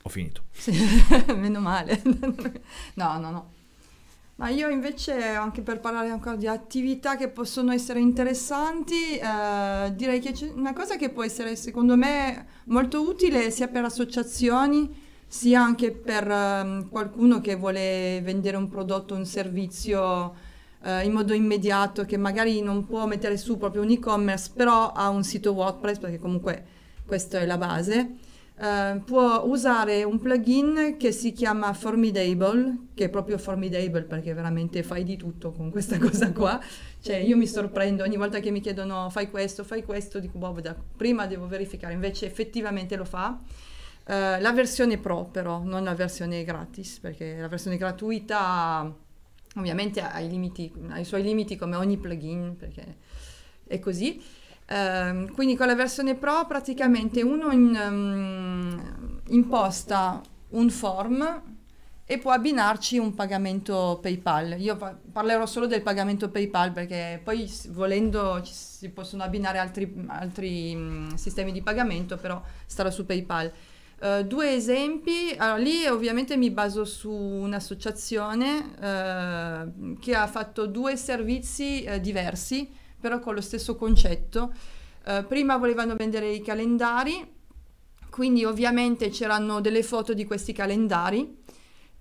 Ho 0.03 0.09
finito. 0.09 0.43
Sì, 0.51 0.73
meno 1.35 1.59
male. 1.59 1.99
no, 2.93 3.17
no, 3.17 3.31
no. 3.31 3.56
Ma 4.37 4.49
io 4.49 4.69
invece, 4.69 5.29
anche 5.29 5.63
per 5.63 5.79
parlare 5.79 6.09
ancora 6.09 6.35
di 6.35 6.45
attività 6.45 7.15
che 7.17 7.27
possono 7.27 7.71
essere 7.71 7.99
interessanti, 7.99 9.17
eh, 9.17 9.91
direi 9.95 10.19
che 10.19 10.31
c'è 10.31 10.51
una 10.53 10.73
cosa 10.73 10.95
che 10.95 11.09
può 11.09 11.23
essere 11.23 11.55
secondo 11.55 11.95
me 11.97 12.45
molto 12.65 13.01
utile 13.01 13.49
sia 13.49 13.67
per 13.67 13.85
associazioni, 13.85 14.95
sia 15.25 15.59
anche 15.63 15.91
per 15.91 16.29
eh, 16.29 16.85
qualcuno 16.87 17.41
che 17.41 17.55
vuole 17.55 18.21
vendere 18.21 18.57
un 18.57 18.69
prodotto, 18.69 19.15
un 19.15 19.25
servizio 19.25 20.35
eh, 20.83 21.03
in 21.03 21.13
modo 21.13 21.33
immediato, 21.33 22.05
che 22.05 22.17
magari 22.17 22.61
non 22.61 22.85
può 22.85 23.07
mettere 23.07 23.37
su 23.37 23.57
proprio 23.57 23.81
un 23.81 23.89
e-commerce, 23.89 24.51
però 24.53 24.91
ha 24.91 25.09
un 25.09 25.23
sito 25.23 25.53
WordPress, 25.53 25.97
perché 25.97 26.19
comunque 26.19 26.63
questa 27.07 27.39
è 27.39 27.45
la 27.47 27.57
base. 27.57 28.17
Uh, 28.59 29.03
può 29.03 29.43
usare 29.45 30.03
un 30.03 30.19
plugin 30.19 30.95
che 30.97 31.11
si 31.11 31.31
chiama 31.31 31.73
Formidable, 31.73 32.87
che 32.95 33.05
è 33.05 33.09
proprio 33.09 33.37
formidable 33.37 34.01
perché 34.01 34.33
veramente 34.33 34.81
fai 34.81 35.03
di 35.03 35.15
tutto 35.15 35.51
con 35.51 35.69
questa 35.69 35.97
cosa 35.99 36.31
qua. 36.31 36.59
Cioè, 36.99 37.17
io 37.17 37.37
mi 37.37 37.45
sorprendo 37.45 38.03
ogni 38.03 38.17
volta 38.17 38.39
che 38.39 38.49
mi 38.49 38.59
chiedono 38.59 39.09
fai 39.11 39.29
questo, 39.29 39.63
fai 39.63 39.83
questo, 39.83 40.19
dico 40.19 40.39
boh, 40.39 40.59
da, 40.59 40.75
prima 40.95 41.27
devo 41.27 41.47
verificare, 41.47 41.93
invece 41.93 42.25
effettivamente 42.25 42.95
lo 42.95 43.05
fa. 43.05 43.39
Uh, 44.07 44.41
la 44.41 44.51
versione 44.53 44.97
pro 44.97 45.25
però, 45.25 45.61
non 45.63 45.83
la 45.83 45.93
versione 45.93 46.43
gratis, 46.43 46.97
perché 46.99 47.37
la 47.39 47.49
versione 47.49 47.77
gratuita 47.77 48.91
Ovviamente 49.57 50.01
ha 50.01 50.19
i, 50.19 50.29
limiti, 50.29 50.71
ha 50.89 50.99
i 50.99 51.05
suoi 51.05 51.23
limiti 51.23 51.55
come 51.55 51.75
ogni 51.75 51.97
plugin, 51.97 52.55
perché 52.57 52.97
è 53.65 53.79
così. 53.79 54.21
Uh, 54.69 55.31
quindi 55.31 55.55
con 55.55 55.67
la 55.67 55.75
versione 55.75 56.15
Pro 56.15 56.45
praticamente 56.45 57.21
uno 57.21 57.51
in, 57.51 57.73
um, 57.89 59.21
imposta 59.29 60.21
un 60.49 60.69
form 60.69 61.41
e 62.05 62.17
può 62.17 62.31
abbinarci 62.31 62.97
un 62.97 63.13
pagamento 63.13 63.99
PayPal. 64.01 64.55
Io 64.59 64.75
pa- 64.75 64.97
parlerò 65.11 65.45
solo 65.45 65.67
del 65.67 65.81
pagamento 65.81 66.29
PayPal 66.29 66.73
perché 66.73 67.19
poi 67.23 67.49
volendo 67.69 68.41
si 68.43 68.89
possono 68.89 69.23
abbinare 69.23 69.57
altri, 69.57 70.05
altri 70.07 70.73
um, 70.75 71.15
sistemi 71.15 71.53
di 71.53 71.61
pagamento, 71.61 72.17
però 72.17 72.41
starò 72.65 72.89
su 72.89 73.05
PayPal. 73.05 73.51
Uh, 73.99 74.23
due 74.23 74.53
esempi, 74.53 75.33
allora, 75.37 75.57
lì 75.57 75.85
ovviamente 75.85 76.37
mi 76.37 76.51
baso 76.51 76.85
su 76.85 77.09
un'associazione 77.09 78.57
uh, 78.59 79.97
che 79.99 80.13
ha 80.13 80.27
fatto 80.27 80.65
due 80.67 80.95
servizi 80.95 81.85
uh, 81.87 81.99
diversi, 81.99 82.69
però 82.99 83.19
con 83.19 83.33
lo 83.33 83.41
stesso 83.41 83.75
concetto. 83.75 84.53
prima 85.27 85.57
volevano 85.57 85.95
vendere 85.95 86.29
i 86.29 86.41
calendari, 86.41 87.35
quindi 88.09 88.43
ovviamente 88.43 89.09
c'erano 89.09 89.61
delle 89.61 89.83
foto 89.83 90.13
di 90.13 90.25
questi 90.25 90.51
calendari 90.51 91.43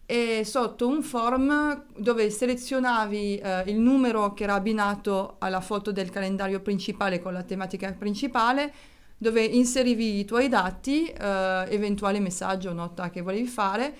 e 0.06 0.42
sotto 0.44 0.86
un 0.86 1.02
form 1.02 1.84
dove 1.96 2.30
selezionavi 2.30 3.42
il 3.66 3.76
numero 3.76 4.34
che 4.34 4.44
era 4.44 4.54
abbinato 4.54 5.36
alla 5.38 5.60
foto 5.60 5.92
del 5.92 6.10
calendario 6.10 6.60
principale 6.60 7.20
con 7.20 7.32
la 7.32 7.42
tematica 7.42 7.92
principale, 7.92 8.72
dove 9.18 9.42
inserivi 9.42 10.18
i 10.18 10.24
tuoi 10.24 10.48
dati, 10.48 11.06
eh, 11.06 11.64
eventuale 11.68 12.20
messaggio 12.20 12.72
nota 12.72 13.10
che 13.10 13.22
volevi 13.22 13.46
fare, 13.46 13.96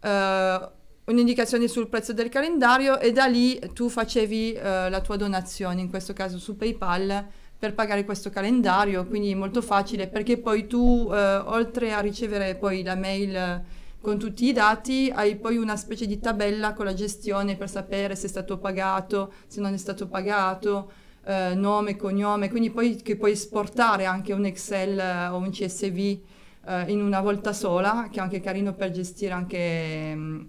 eh, 0.00 0.68
un'indicazione 1.10 1.68
sul 1.68 1.88
prezzo 1.88 2.12
del 2.12 2.28
calendario 2.28 2.98
e 2.98 3.12
da 3.12 3.26
lì 3.26 3.58
tu 3.72 3.88
facevi 3.88 4.52
eh, 4.52 4.90
la 4.90 5.00
tua 5.00 5.16
donazione, 5.16 5.80
in 5.80 5.88
questo 5.88 6.12
caso 6.12 6.38
su 6.38 6.56
PayPal, 6.56 7.26
per 7.58 7.74
pagare 7.74 8.04
questo 8.04 8.30
calendario, 8.30 9.06
quindi 9.06 9.34
molto 9.34 9.60
facile 9.60 10.08
perché 10.08 10.38
poi 10.38 10.66
tu, 10.66 11.10
eh, 11.12 11.36
oltre 11.36 11.92
a 11.92 12.00
ricevere 12.00 12.54
poi 12.54 12.82
la 12.82 12.96
mail 12.96 13.62
con 14.00 14.18
tutti 14.18 14.46
i 14.46 14.52
dati, 14.52 15.12
hai 15.14 15.36
poi 15.36 15.58
una 15.58 15.76
specie 15.76 16.06
di 16.06 16.18
tabella 16.18 16.72
con 16.72 16.86
la 16.86 16.94
gestione 16.94 17.56
per 17.56 17.68
sapere 17.68 18.16
se 18.16 18.26
è 18.26 18.30
stato 18.30 18.58
pagato, 18.58 19.32
se 19.46 19.60
non 19.60 19.74
è 19.74 19.76
stato 19.76 20.08
pagato 20.08 20.90
eh, 21.24 21.54
nome, 21.54 21.96
cognome, 21.96 22.48
quindi 22.48 22.70
poi 22.70 22.96
che 22.96 23.16
puoi 23.16 23.32
esportare 23.32 24.06
anche 24.06 24.32
un 24.32 24.46
Excel 24.46 24.98
eh, 24.98 25.26
o 25.28 25.36
un 25.36 25.50
CSV 25.50 26.18
eh, 26.66 26.84
in 26.88 27.02
una 27.02 27.20
volta 27.20 27.52
sola, 27.52 28.08
che 28.10 28.18
è 28.18 28.22
anche 28.22 28.40
carino 28.40 28.72
per 28.74 28.90
gestire 28.90 29.32
anche 29.32 30.14
mh, 30.14 30.20
mm, 30.20 30.40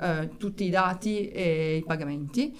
eh, 0.00 0.30
tutti 0.38 0.64
i 0.64 0.70
dati 0.70 1.28
e 1.28 1.76
i 1.76 1.84
pagamenti. 1.84 2.56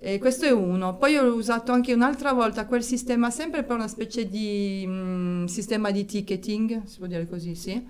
E 0.00 0.18
questo 0.18 0.44
è 0.46 0.50
uno. 0.50 0.96
Poi 0.96 1.16
ho 1.16 1.34
usato 1.34 1.72
anche 1.72 1.92
un'altra 1.92 2.32
volta 2.32 2.66
quel 2.66 2.84
sistema, 2.84 3.30
sempre 3.30 3.64
per 3.64 3.76
una 3.76 3.88
specie 3.88 4.28
di 4.28 4.84
mh, 4.86 4.92
mm, 4.92 5.44
sistema 5.46 5.90
di 5.90 6.04
ticketing, 6.04 6.84
si 6.84 6.98
può 6.98 7.06
dire 7.06 7.28
così, 7.28 7.54
sì. 7.54 7.84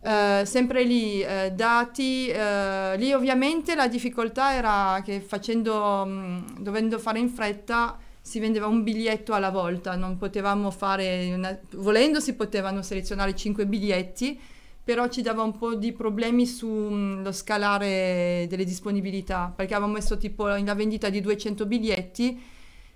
Uh, 0.00 0.44
sempre 0.44 0.84
lì, 0.84 1.22
uh, 1.22 1.52
dati, 1.54 2.30
uh, 2.30 2.94
lì 2.98 3.14
ovviamente 3.14 3.74
la 3.74 3.88
difficoltà 3.88 4.52
era 4.52 5.00
che 5.02 5.20
facendo, 5.20 6.04
mh, 6.04 6.60
dovendo 6.60 6.98
fare 6.98 7.18
in 7.18 7.30
fretta, 7.30 7.98
si 8.20 8.38
vendeva 8.38 8.66
un 8.66 8.82
biglietto 8.82 9.32
alla 9.32 9.50
volta, 9.50 9.96
non 9.96 10.18
potevamo 10.18 10.70
fare, 10.70 11.32
una, 11.34 11.58
volendo 11.76 12.20
si 12.20 12.34
potevano 12.34 12.82
selezionare 12.82 13.34
5 13.34 13.66
biglietti, 13.66 14.38
però 14.84 15.08
ci 15.08 15.22
dava 15.22 15.42
un 15.42 15.56
po' 15.56 15.74
di 15.74 15.92
problemi 15.92 16.46
sullo 16.46 17.32
scalare 17.32 18.44
delle 18.50 18.64
disponibilità, 18.66 19.50
perché 19.54 19.72
avevamo 19.72 19.94
messo 19.94 20.18
tipo 20.18 20.46
la 20.46 20.74
vendita 20.74 21.08
di 21.08 21.22
200 21.22 21.64
biglietti 21.64 22.40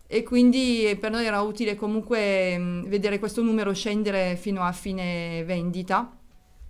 e 0.07 0.23
quindi 0.23 0.95
per 1.01 1.11
noi 1.11 1.25
era 1.25 1.41
utile 1.41 1.77
comunque 1.77 2.59
mh, 2.59 2.89
vedere 2.89 3.19
questo 3.19 3.43
numero 3.43 3.73
scendere 3.73 4.37
fino 4.37 4.63
a 4.63 4.73
fine 4.73 5.43
vendita. 5.45 6.15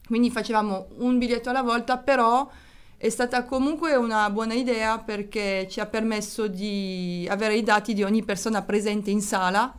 Quindi 0.07 0.31
facevamo 0.31 0.87
un 0.99 1.19
biglietto 1.19 1.51
alla 1.51 1.63
volta, 1.63 1.99
però 1.99 2.49
è 2.97 3.09
stata 3.09 3.45
comunque 3.45 3.97
una 3.97 4.31
buona 4.31 4.55
idea 4.55 4.99
perché 4.99 5.67
ci 5.69 5.81
ha 5.81 5.87
permesso 5.87 6.47
di 6.47 7.27
avere 7.29 7.57
i 7.57 7.63
dati 7.65 7.93
di 7.93 8.05
ogni 8.05 8.25
persona 8.25 8.63
presente 8.63 9.11
in 9.11 9.21
sala 9.21 9.73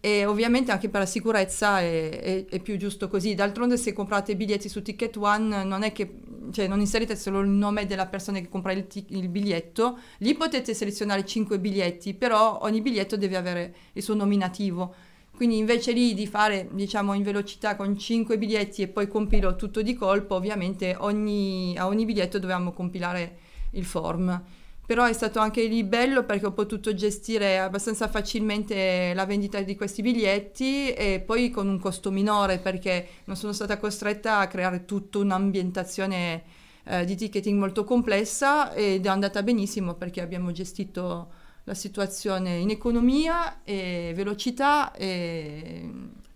e 0.00 0.24
ovviamente 0.24 0.72
anche 0.72 0.88
per 0.88 1.00
la 1.00 1.06
sicurezza 1.06 1.80
è, 1.80 2.20
è, 2.20 2.44
è, 2.46 2.60
più 2.60 2.78
giusto 2.78 3.06
così. 3.08 3.34
D'altronde 3.34 3.76
se 3.76 3.92
comprate 3.92 4.34
biglietti 4.34 4.70
su 4.70 4.80
Ticket 4.80 5.14
One 5.16 5.62
non 5.62 5.82
è 5.82 5.92
che 5.92 6.20
cioè, 6.52 6.66
non 6.66 6.80
inserite 6.80 7.14
solo 7.16 7.40
il 7.40 7.48
nome 7.48 7.84
della 7.84 8.06
persona 8.06 8.38
che 8.38 8.48
compra 8.48 8.72
il, 8.72 8.86
t- 8.86 9.04
il, 9.08 9.28
biglietto, 9.28 9.98
lì 10.18 10.34
potete 10.34 10.72
selezionare 10.72 11.26
5 11.26 11.58
biglietti, 11.58 12.14
però 12.14 12.60
ogni 12.62 12.80
biglietto 12.80 13.18
deve 13.18 13.36
avere 13.36 13.74
il 13.92 14.02
suo 14.02 14.14
nominativo. 14.14 14.94
Quindi 15.36 15.58
invece 15.58 15.92
lì 15.92 16.14
di 16.14 16.26
fare 16.26 16.68
diciamo 16.70 17.12
in 17.12 17.22
velocità 17.22 17.76
con 17.76 17.96
5 17.96 18.38
biglietti 18.38 18.82
e 18.82 18.88
poi 18.88 19.06
compilo 19.06 19.54
tutto 19.54 19.82
di 19.82 19.94
colpo, 19.94 20.34
ovviamente 20.34 20.96
ogni, 20.98 21.76
a 21.76 21.86
ogni 21.86 22.06
biglietto 22.06 22.38
dovevamo 22.38 22.72
compilare 22.72 23.38
il 23.72 23.84
form 23.84 24.42
però 24.90 25.04
è 25.04 25.12
stato 25.12 25.38
anche 25.38 25.66
lì 25.66 25.84
bello 25.84 26.24
perché 26.24 26.46
ho 26.46 26.52
potuto 26.52 26.92
gestire 26.92 27.60
abbastanza 27.60 28.08
facilmente 28.08 29.12
la 29.14 29.24
vendita 29.24 29.60
di 29.60 29.76
questi 29.76 30.02
biglietti 30.02 30.92
e 30.92 31.22
poi 31.24 31.48
con 31.48 31.68
un 31.68 31.78
costo 31.78 32.10
minore 32.10 32.58
perché 32.58 33.06
non 33.26 33.36
sono 33.36 33.52
stata 33.52 33.78
costretta 33.78 34.38
a 34.38 34.48
creare 34.48 34.86
tutta 34.86 35.18
un'ambientazione 35.18 36.42
eh, 36.82 37.04
di 37.04 37.14
ticketing 37.14 37.56
molto 37.56 37.84
complessa 37.84 38.74
ed 38.74 39.06
è 39.06 39.08
andata 39.08 39.44
benissimo 39.44 39.94
perché 39.94 40.22
abbiamo 40.22 40.50
gestito 40.50 41.30
la 41.62 41.74
situazione 41.74 42.56
in 42.56 42.70
economia 42.70 43.62
e 43.62 44.12
velocità 44.16 44.90
e, 44.90 45.88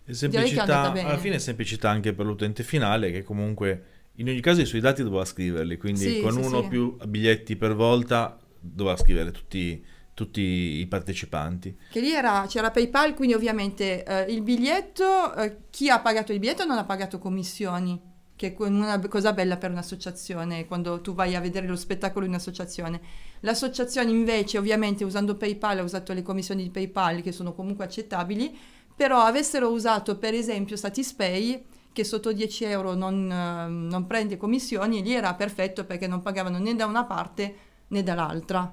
e 0.04 0.14
semplicità, 0.14 0.92
alla 0.92 1.18
fine 1.18 1.40
semplicità 1.40 1.90
anche 1.90 2.12
per 2.12 2.24
l'utente 2.24 2.62
finale 2.62 3.10
che 3.10 3.24
comunque 3.24 3.82
in 4.18 4.28
ogni 4.28 4.38
caso 4.38 4.60
i 4.60 4.64
suoi 4.64 4.80
dati 4.80 5.02
doveva 5.02 5.24
scriverli, 5.24 5.76
quindi 5.76 6.02
sì, 6.02 6.20
con 6.20 6.34
sì, 6.34 6.38
uno 6.38 6.58
o 6.58 6.62
sì. 6.62 6.68
più 6.68 6.96
biglietti 7.04 7.56
per 7.56 7.74
volta 7.74 8.38
doveva 8.64 8.96
scrivere 8.96 9.30
tutti, 9.30 9.84
tutti 10.14 10.40
i 10.40 10.86
partecipanti. 10.86 11.76
Che 11.90 12.00
lì 12.00 12.12
era, 12.12 12.46
c'era 12.48 12.70
PayPal, 12.70 13.14
quindi 13.14 13.34
ovviamente 13.34 14.04
eh, 14.04 14.32
il 14.32 14.42
biglietto, 14.42 15.34
eh, 15.34 15.56
chi 15.70 15.90
ha 15.90 16.00
pagato 16.00 16.32
il 16.32 16.38
biglietto 16.38 16.64
non 16.64 16.78
ha 16.78 16.84
pagato 16.84 17.18
commissioni, 17.18 18.00
che 18.36 18.54
è 18.54 18.62
una 18.62 18.98
cosa 19.08 19.32
bella 19.32 19.56
per 19.56 19.70
un'associazione, 19.70 20.66
quando 20.66 21.00
tu 21.00 21.14
vai 21.14 21.34
a 21.34 21.40
vedere 21.40 21.66
lo 21.66 21.76
spettacolo 21.76 22.24
in 22.24 22.30
un'associazione. 22.32 23.00
L'associazione 23.40 24.10
invece, 24.10 24.58
ovviamente 24.58 25.04
usando 25.04 25.36
PayPal, 25.36 25.78
ha 25.78 25.82
usato 25.82 26.12
le 26.12 26.22
commissioni 26.22 26.62
di 26.62 26.70
PayPal 26.70 27.20
che 27.20 27.32
sono 27.32 27.52
comunque 27.52 27.84
accettabili, 27.84 28.56
però 28.96 29.20
avessero 29.22 29.70
usato 29.70 30.16
per 30.18 30.34
esempio 30.34 30.76
Satispay, 30.76 31.64
che 31.92 32.04
sotto 32.04 32.32
10 32.32 32.64
euro 32.64 32.94
non, 32.94 33.30
eh, 33.30 33.68
non 33.68 34.06
prende 34.06 34.36
commissioni, 34.36 35.02
lì 35.02 35.14
era 35.14 35.34
perfetto 35.34 35.84
perché 35.84 36.08
non 36.08 36.22
pagavano 36.22 36.58
né 36.58 36.74
da 36.74 36.86
una 36.86 37.04
parte 37.04 37.54
né 37.88 38.02
dall'altra. 38.02 38.72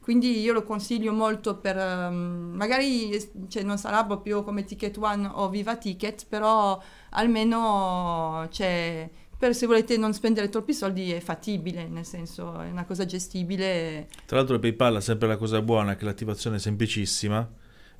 Quindi 0.00 0.40
io 0.40 0.54
lo 0.54 0.64
consiglio 0.64 1.12
molto 1.12 1.58
per, 1.58 1.76
um, 1.76 2.52
magari 2.54 3.10
cioè, 3.48 3.62
non 3.62 3.78
sarà 3.78 4.04
proprio 4.04 4.42
come 4.42 4.64
Ticket 4.64 4.96
One 4.96 5.30
o 5.30 5.48
Viva 5.50 5.76
Ticket, 5.76 6.26
però 6.26 6.80
almeno 7.10 8.48
cioè, 8.50 9.08
per 9.38 9.54
se 9.54 9.66
volete 9.66 9.96
non 9.98 10.14
spendere 10.14 10.48
troppi 10.48 10.72
soldi 10.72 11.12
è 11.12 11.20
fattibile, 11.20 11.86
nel 11.86 12.06
senso 12.06 12.60
è 12.60 12.70
una 12.70 12.84
cosa 12.86 13.04
gestibile. 13.04 14.08
Tra 14.24 14.38
l'altro 14.38 14.58
PayPal 14.58 14.96
ha 14.96 15.00
sempre 15.00 15.28
la 15.28 15.36
cosa 15.36 15.60
buona 15.60 15.94
che 15.96 16.06
l'attivazione 16.06 16.56
è 16.56 16.60
semplicissima 16.60 17.48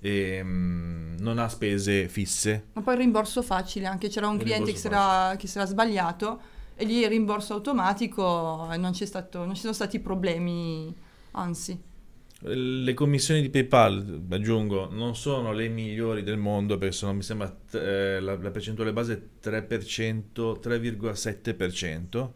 e 0.00 0.40
um, 0.40 1.16
non 1.18 1.38
ha 1.38 1.48
spese 1.48 2.08
fisse. 2.08 2.68
Ma 2.72 2.80
poi 2.80 2.94
il 2.94 3.00
rimborso 3.00 3.42
facile, 3.42 3.86
anche 3.86 4.08
c'era 4.08 4.26
un 4.26 4.36
il 4.36 4.42
cliente 4.42 4.72
che 4.72 4.78
si, 4.78 4.86
era, 4.86 5.34
che 5.36 5.46
si 5.46 5.58
era 5.58 5.66
sbagliato 5.66 6.40
e 6.80 6.86
lì 6.86 7.00
il 7.00 7.08
rimborso 7.08 7.52
automatico 7.52 8.66
e 8.72 8.78
non, 8.78 8.94
stato, 8.94 9.44
non 9.44 9.54
ci 9.54 9.60
sono 9.60 9.74
stati 9.74 10.00
problemi, 10.00 10.90
anzi. 11.32 11.78
Le 12.42 12.94
commissioni 12.94 13.42
di 13.42 13.50
PayPal, 13.50 14.22
aggiungo, 14.30 14.88
non 14.90 15.14
sono 15.14 15.52
le 15.52 15.68
migliori 15.68 16.22
del 16.22 16.38
mondo 16.38 16.78
perché 16.78 16.94
sono, 16.94 17.12
mi 17.12 17.20
sembra 17.20 17.54
eh, 17.72 18.18
la, 18.18 18.34
la, 18.38 18.50
percentuale 18.50 18.94
base 18.94 19.30
è 19.42 19.46
3%, 19.46 20.58
3,7% 20.58 22.30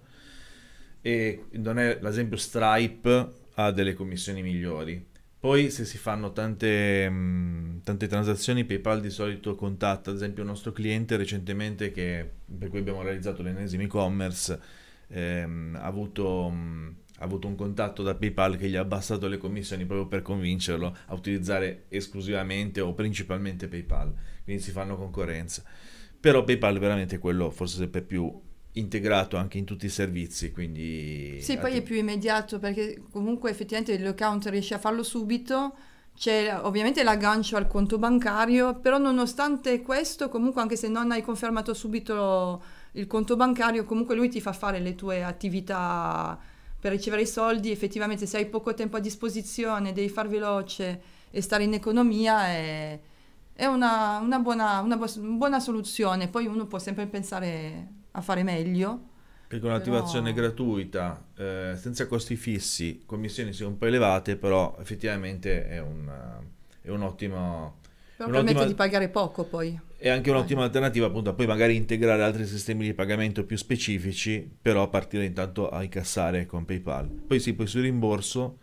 e 1.00 1.44
non 1.52 1.78
è 1.78 1.98
l'esempio 2.02 2.36
Stripe 2.36 3.32
ha 3.54 3.70
delle 3.70 3.94
commissioni 3.94 4.42
migliori. 4.42 5.12
Poi 5.44 5.68
se 5.68 5.84
si 5.84 5.98
fanno 5.98 6.32
tante, 6.32 7.06
mh, 7.06 7.14
mm, 7.14 7.78
tante, 7.84 8.06
transazioni, 8.06 8.64
PayPal 8.64 9.02
di 9.02 9.10
solito 9.10 9.54
contatta, 9.54 10.08
ad 10.08 10.16
esempio, 10.16 10.42
il 10.42 10.48
nostro 10.48 10.72
cliente 10.72 11.18
recentemente 11.18 11.90
che, 11.90 12.26
per 12.58 12.70
cui 12.70 12.78
abbiamo 12.78 13.02
realizzato 13.02 13.42
l'ennesimo 13.42 13.82
e-commerce, 13.82 14.58
ehm, 15.08 15.76
ha, 15.78 15.84
avuto, 15.84 16.48
mh, 16.48 16.56
mm, 16.56 16.88
ha 17.18 17.24
avuto 17.24 17.46
un 17.46 17.56
contatto 17.56 18.02
da 18.02 18.14
PayPal 18.14 18.56
che 18.56 18.70
gli 18.70 18.76
ha 18.76 18.80
abbassato 18.80 19.28
le 19.28 19.36
commissioni 19.36 19.84
proprio 19.84 20.06
per 20.08 20.22
convincerlo 20.22 20.96
a 21.04 21.12
utilizzare 21.12 21.84
esclusivamente 21.88 22.80
o 22.80 22.94
principalmente 22.94 23.68
PayPal, 23.68 24.14
quindi 24.44 24.62
si 24.62 24.70
fanno 24.70 24.96
concorrenza. 24.96 25.62
Però 26.18 26.42
PayPal 26.42 26.76
è 26.76 26.80
veramente 26.80 27.18
quello 27.18 27.50
forse 27.50 27.76
sempre 27.76 28.00
più 28.00 28.32
integrato 28.74 29.36
anche 29.36 29.58
in 29.58 29.64
tutti 29.64 29.86
i 29.86 29.90
servizi, 29.90 30.50
quindi... 30.50 31.38
Sì, 31.40 31.58
poi 31.58 31.76
è 31.76 31.82
più 31.82 31.96
immediato 31.96 32.58
perché 32.58 33.02
comunque 33.10 33.50
effettivamente 33.50 33.96
l'account 33.98 34.46
riesce 34.46 34.74
a 34.74 34.78
farlo 34.78 35.02
subito, 35.02 35.74
c'è 36.16 36.58
ovviamente 36.62 37.02
l'aggancio 37.02 37.56
al 37.56 37.66
conto 37.66 37.98
bancario, 37.98 38.78
però 38.78 38.98
nonostante 38.98 39.80
questo, 39.82 40.28
comunque 40.28 40.62
anche 40.62 40.76
se 40.76 40.88
non 40.88 41.10
hai 41.12 41.22
confermato 41.22 41.74
subito 41.74 42.62
il 42.92 43.06
conto 43.06 43.36
bancario, 43.36 43.84
comunque 43.84 44.14
lui 44.14 44.28
ti 44.28 44.40
fa 44.40 44.52
fare 44.52 44.80
le 44.80 44.94
tue 44.94 45.22
attività 45.22 46.38
per 46.78 46.92
ricevere 46.92 47.22
i 47.22 47.26
soldi, 47.26 47.70
effettivamente 47.70 48.26
se 48.26 48.38
hai 48.38 48.46
poco 48.46 48.74
tempo 48.74 48.96
a 48.96 49.00
disposizione, 49.00 49.92
devi 49.92 50.08
far 50.08 50.28
veloce 50.28 51.00
e 51.30 51.40
stare 51.40 51.64
in 51.64 51.74
economia 51.74 52.46
è, 52.46 53.00
è 53.52 53.66
una, 53.66 54.18
una, 54.18 54.38
buona, 54.38 54.80
una 54.80 54.96
buona 54.96 55.60
soluzione, 55.60 56.28
poi 56.28 56.46
uno 56.46 56.66
può 56.66 56.78
sempre 56.78 57.06
pensare 57.06 58.02
a 58.16 58.20
fare 58.20 58.42
meglio. 58.42 59.12
Perché 59.46 59.66
un'attivazione 59.66 60.32
però... 60.32 60.46
gratuita, 60.46 61.26
eh, 61.36 61.74
senza 61.76 62.06
costi 62.06 62.34
fissi, 62.36 63.02
commissioni 63.04 63.52
sono 63.52 63.70
un 63.70 63.78
po' 63.78 63.86
elevate, 63.86 64.36
però 64.36 64.76
effettivamente 64.80 65.68
è 65.68 65.80
un, 65.80 66.10
è 66.80 66.88
un 66.88 67.02
ottimo... 67.02 67.80
Però 68.16 68.30
permette 68.30 68.66
di 68.66 68.74
pagare 68.74 69.08
poco 69.08 69.44
poi. 69.44 69.78
È 69.96 70.08
anche 70.08 70.30
un'ottima 70.30 70.62
eh. 70.62 70.64
alternativa 70.64 71.06
appunto 71.06 71.30
a 71.30 71.34
poi 71.34 71.46
magari 71.46 71.74
integrare 71.74 72.22
altri 72.22 72.46
sistemi 72.46 72.84
di 72.84 72.94
pagamento 72.94 73.44
più 73.44 73.56
specifici, 73.56 74.48
però 74.60 74.88
partire 74.88 75.24
intanto 75.24 75.68
a 75.68 75.82
incassare 75.82 76.46
con 76.46 76.64
PayPal. 76.64 77.08
Poi 77.08 77.40
sì, 77.40 77.54
poi 77.54 77.66
sul 77.66 77.82
rimborso 77.82 78.58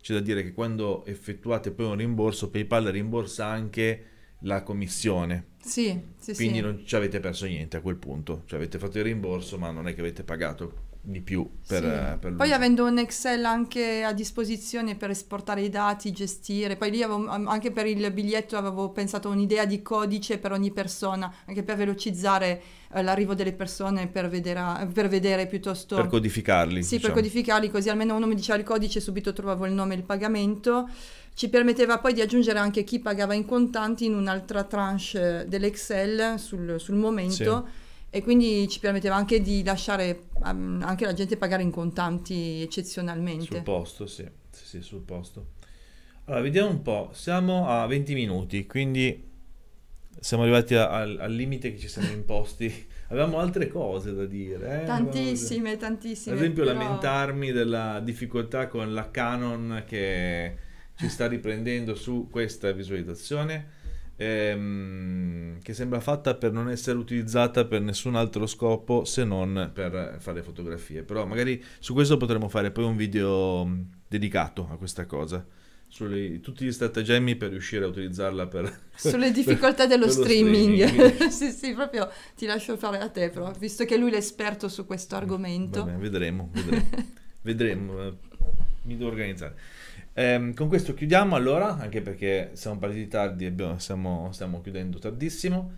c'è 0.00 0.14
da 0.14 0.20
dire 0.20 0.42
che 0.42 0.52
quando 0.52 1.04
effettuate 1.06 1.70
poi 1.70 1.86
un 1.86 1.96
rimborso, 1.96 2.50
PayPal 2.50 2.86
rimborsa 2.86 3.46
anche 3.46 4.04
la 4.40 4.62
commissione. 4.62 5.54
Sì, 5.62 5.98
sì, 6.18 6.34
Quindi 6.34 6.58
sì. 6.58 6.62
non 6.62 6.82
ci 6.84 6.94
avete 6.94 7.20
perso 7.20 7.46
niente 7.46 7.76
a 7.76 7.80
quel 7.80 7.96
punto. 7.96 8.42
Cioè 8.46 8.58
avete 8.58 8.78
fatto 8.78 8.98
il 8.98 9.04
rimborso, 9.04 9.58
ma 9.58 9.70
non 9.70 9.88
è 9.88 9.94
che 9.94 10.00
avete 10.00 10.22
pagato 10.22 10.84
di 11.08 11.20
più 11.20 11.48
per, 11.66 11.82
sì. 11.82 12.14
uh, 12.14 12.18
per 12.18 12.34
Poi 12.34 12.52
avendo 12.52 12.84
un 12.84 12.98
Excel 12.98 13.44
anche 13.44 14.02
a 14.02 14.12
disposizione 14.12 14.96
per 14.96 15.10
esportare 15.10 15.62
i 15.62 15.68
dati, 15.68 16.10
gestire, 16.10 16.76
poi 16.76 16.90
lì 16.90 17.02
avevo, 17.02 17.28
anche 17.28 17.70
per 17.70 17.86
il 17.86 18.10
biglietto 18.10 18.56
avevo 18.56 18.90
pensato 18.90 19.28
un'idea 19.28 19.64
di 19.66 19.82
codice 19.82 20.38
per 20.38 20.50
ogni 20.50 20.72
persona, 20.72 21.32
anche 21.46 21.62
per 21.62 21.76
velocizzare 21.76 22.60
uh, 22.92 23.02
l'arrivo 23.02 23.34
delle 23.34 23.52
persone 23.52 24.08
per 24.08 24.28
vedere, 24.28 24.88
per 24.92 25.08
vedere 25.08 25.46
piuttosto... 25.46 25.94
Per 25.94 26.08
codificarli. 26.08 26.82
Sì, 26.82 26.96
diciamo. 26.96 27.14
per 27.14 27.22
codificarli, 27.22 27.70
così 27.70 27.88
almeno 27.88 28.16
uno 28.16 28.26
mi 28.26 28.34
diceva 28.34 28.58
il 28.58 28.64
codice, 28.64 29.00
subito 29.00 29.32
trovavo 29.32 29.64
il 29.64 29.72
nome 29.72 29.94
e 29.94 29.98
il 29.98 30.04
pagamento 30.04 30.88
ci 31.36 31.50
permetteva 31.50 31.98
poi 31.98 32.14
di 32.14 32.22
aggiungere 32.22 32.58
anche 32.58 32.82
chi 32.82 32.98
pagava 32.98 33.34
in 33.34 33.44
contanti 33.44 34.06
in 34.06 34.14
un'altra 34.14 34.64
tranche 34.64 35.44
dell'Excel 35.46 36.40
sul, 36.40 36.80
sul 36.80 36.94
momento 36.94 37.66
sì. 37.66 38.16
e 38.16 38.22
quindi 38.22 38.66
ci 38.70 38.80
permetteva 38.80 39.16
anche 39.16 39.42
di 39.42 39.62
lasciare 39.62 40.28
um, 40.44 40.80
anche 40.82 41.04
la 41.04 41.12
gente 41.12 41.36
pagare 41.36 41.62
in 41.62 41.70
contanti 41.70 42.62
eccezionalmente. 42.62 43.44
Sul 43.44 43.62
posto, 43.62 44.06
sì, 44.06 44.26
sì, 44.50 44.64
sì 44.64 44.80
sul 44.80 45.02
posto. 45.02 45.48
Allora, 46.24 46.40
vediamo 46.40 46.70
un 46.70 46.80
po', 46.80 47.10
siamo 47.12 47.68
a 47.68 47.86
20 47.86 48.14
minuti, 48.14 48.66
quindi 48.66 49.22
siamo 50.18 50.44
arrivati 50.44 50.74
a, 50.74 50.88
al, 50.88 51.18
al, 51.20 51.32
limite 51.34 51.70
che 51.70 51.78
ci 51.78 51.88
siamo 51.88 52.08
imposti 52.08 52.86
Avevamo 53.08 53.38
altre 53.38 53.68
cose 53.68 54.14
da 54.14 54.24
dire. 54.24 54.82
Eh? 54.82 54.84
Tantissime, 54.86 55.76
tantissime. 55.76 56.34
Ad 56.34 56.40
esempio 56.40 56.64
però... 56.64 56.76
lamentarmi 56.76 57.52
della 57.52 58.00
difficoltà 58.00 58.68
con 58.68 58.94
la 58.94 59.10
Canon 59.10 59.84
che 59.86 60.64
ci 60.96 61.08
sta 61.08 61.26
riprendendo 61.26 61.94
su 61.94 62.28
questa 62.30 62.72
visualizzazione 62.72 63.84
ehm, 64.16 65.60
che 65.62 65.74
sembra 65.74 66.00
fatta 66.00 66.34
per 66.34 66.52
non 66.52 66.70
essere 66.70 66.98
utilizzata 66.98 67.66
per 67.66 67.82
nessun 67.82 68.16
altro 68.16 68.46
scopo 68.46 69.04
se 69.04 69.24
non 69.24 69.70
per 69.72 70.16
fare 70.18 70.42
fotografie. 70.42 71.02
Però 71.02 71.24
magari 71.26 71.62
su 71.78 71.92
questo 71.92 72.16
potremmo 72.16 72.48
fare 72.48 72.70
poi 72.70 72.84
un 72.84 72.96
video 72.96 73.64
mm, 73.64 73.80
dedicato 74.08 74.68
a 74.70 74.76
questa 74.76 75.06
cosa. 75.06 75.44
Sulle, 75.88 76.40
tutti 76.40 76.64
gli 76.64 76.72
stratagemmi 76.72 77.36
per 77.36 77.50
riuscire 77.50 77.84
a 77.84 77.88
utilizzarla 77.88 78.48
per 78.48 78.80
sulle 78.96 79.30
difficoltà 79.30 79.86
dello 79.86 80.10
streaming, 80.10 80.84
streaming. 80.84 81.26
sì 81.30 81.50
sì 81.52 81.74
proprio 81.74 82.10
ti 82.34 82.44
lascio 82.44 82.76
fare 82.76 82.98
a 82.98 83.08
te 83.08 83.30
però 83.30 83.52
visto 83.56 83.84
che 83.84 83.96
lui 83.96 84.08
è 84.08 84.14
l'esperto 84.14 84.68
su 84.68 84.84
questo 84.84 85.14
argomento 85.14 85.84
Vabbè, 85.84 85.96
vedremo 85.98 86.50
vedremo, 86.52 86.84
vedremo. 87.42 88.02
Eh, 88.02 88.14
mi 88.82 88.96
devo 88.96 89.10
organizzare 89.10 89.54
Ehm, 90.18 90.54
con 90.54 90.68
questo 90.68 90.94
chiudiamo 90.94 91.36
allora, 91.36 91.76
anche 91.76 92.00
perché 92.00 92.52
siamo 92.54 92.78
partiti 92.78 93.06
tardi 93.06 93.44
e 93.44 93.54
stiamo, 93.76 94.30
stiamo 94.32 94.62
chiudendo 94.62 94.98
tardissimo. 94.98 95.74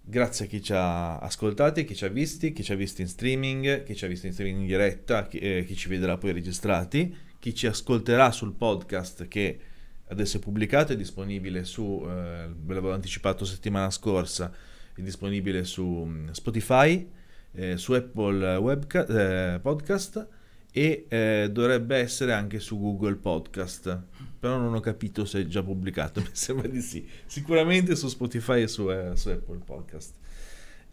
Grazie 0.00 0.46
a 0.46 0.48
chi 0.48 0.60
ci 0.60 0.72
ha 0.72 1.18
ascoltati, 1.18 1.84
chi 1.84 1.94
ci 1.94 2.04
ha 2.04 2.08
visti, 2.08 2.52
chi 2.52 2.64
ci 2.64 2.72
ha 2.72 2.74
visti 2.74 3.02
in 3.02 3.08
streaming, 3.08 3.84
chi 3.84 3.94
ci 3.94 4.04
ha 4.04 4.08
visto 4.08 4.26
in 4.26 4.32
streaming 4.32 4.62
in 4.62 4.66
diretta, 4.66 5.28
chi, 5.28 5.38
eh, 5.38 5.64
chi 5.64 5.76
ci 5.76 5.88
vedrà 5.88 6.16
poi 6.18 6.32
registrati, 6.32 7.14
chi 7.38 7.54
ci 7.54 7.68
ascolterà 7.68 8.32
sul 8.32 8.52
podcast 8.52 9.28
che 9.28 9.60
adesso 10.08 10.38
è 10.38 10.40
pubblicato, 10.40 10.92
è 10.92 10.96
disponibile 10.96 11.62
su, 11.62 12.02
eh, 12.04 12.48
ve 12.48 12.74
l'avevo 12.74 12.94
anticipato 12.94 13.44
settimana 13.44 13.90
scorsa, 13.90 14.52
è 14.92 15.00
disponibile 15.02 15.62
su 15.62 15.84
mm, 15.84 16.30
Spotify, 16.30 17.08
eh, 17.52 17.76
su 17.76 17.92
Apple 17.92 18.56
Webca- 18.56 19.06
eh, 19.06 19.60
Podcast 19.60 20.36
e 20.72 21.06
eh, 21.08 21.48
dovrebbe 21.50 21.96
essere 21.96 22.32
anche 22.32 22.60
su 22.60 22.78
Google 22.78 23.16
Podcast. 23.16 24.02
Però 24.38 24.56
non 24.56 24.74
ho 24.74 24.80
capito 24.80 25.24
se 25.24 25.40
è 25.40 25.46
già 25.46 25.62
pubblicato 25.62 26.20
mi 26.22 26.28
sembra 26.32 26.68
di 26.68 26.80
sì. 26.80 27.06
Sicuramente 27.26 27.96
su 27.96 28.08
Spotify 28.08 28.62
e 28.62 28.68
su, 28.68 28.90
eh, 28.90 29.12
su 29.14 29.28
Apple 29.30 29.60
Podcast. 29.64 30.14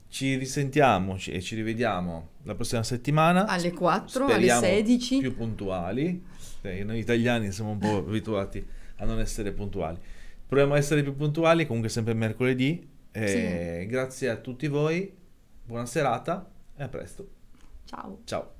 Ci 0.07 0.35
risentiamo 0.35 1.17
e 1.27 1.41
ci 1.41 1.55
rivediamo 1.55 2.29
la 2.43 2.55
prossima 2.55 2.83
settimana. 2.83 3.45
Alle 3.47 3.71
4 3.71 4.27
Speriamo 4.27 4.59
alle 4.59 4.75
16 4.75 5.19
più 5.19 5.35
puntuali. 5.35 6.23
Noi 6.61 6.97
italiani 6.97 7.51
siamo 7.51 7.71
un 7.71 7.77
po' 7.77 7.97
abituati 7.97 8.65
a 8.97 9.05
non 9.05 9.19
essere 9.19 9.51
puntuali. 9.51 9.99
Proviamo 10.47 10.73
a 10.73 10.77
essere 10.77 11.03
più 11.03 11.15
puntuali 11.15 11.67
comunque 11.67 11.89
sempre 11.89 12.13
mercoledì. 12.13 12.93
Sì. 13.11 13.85
grazie 13.87 14.29
a 14.29 14.37
tutti 14.37 14.67
voi. 14.67 15.13
Buona 15.63 15.85
serata 15.85 16.49
e 16.75 16.83
a 16.83 16.87
presto. 16.87 17.29
Ciao. 17.85 18.21
Ciao 18.25 18.54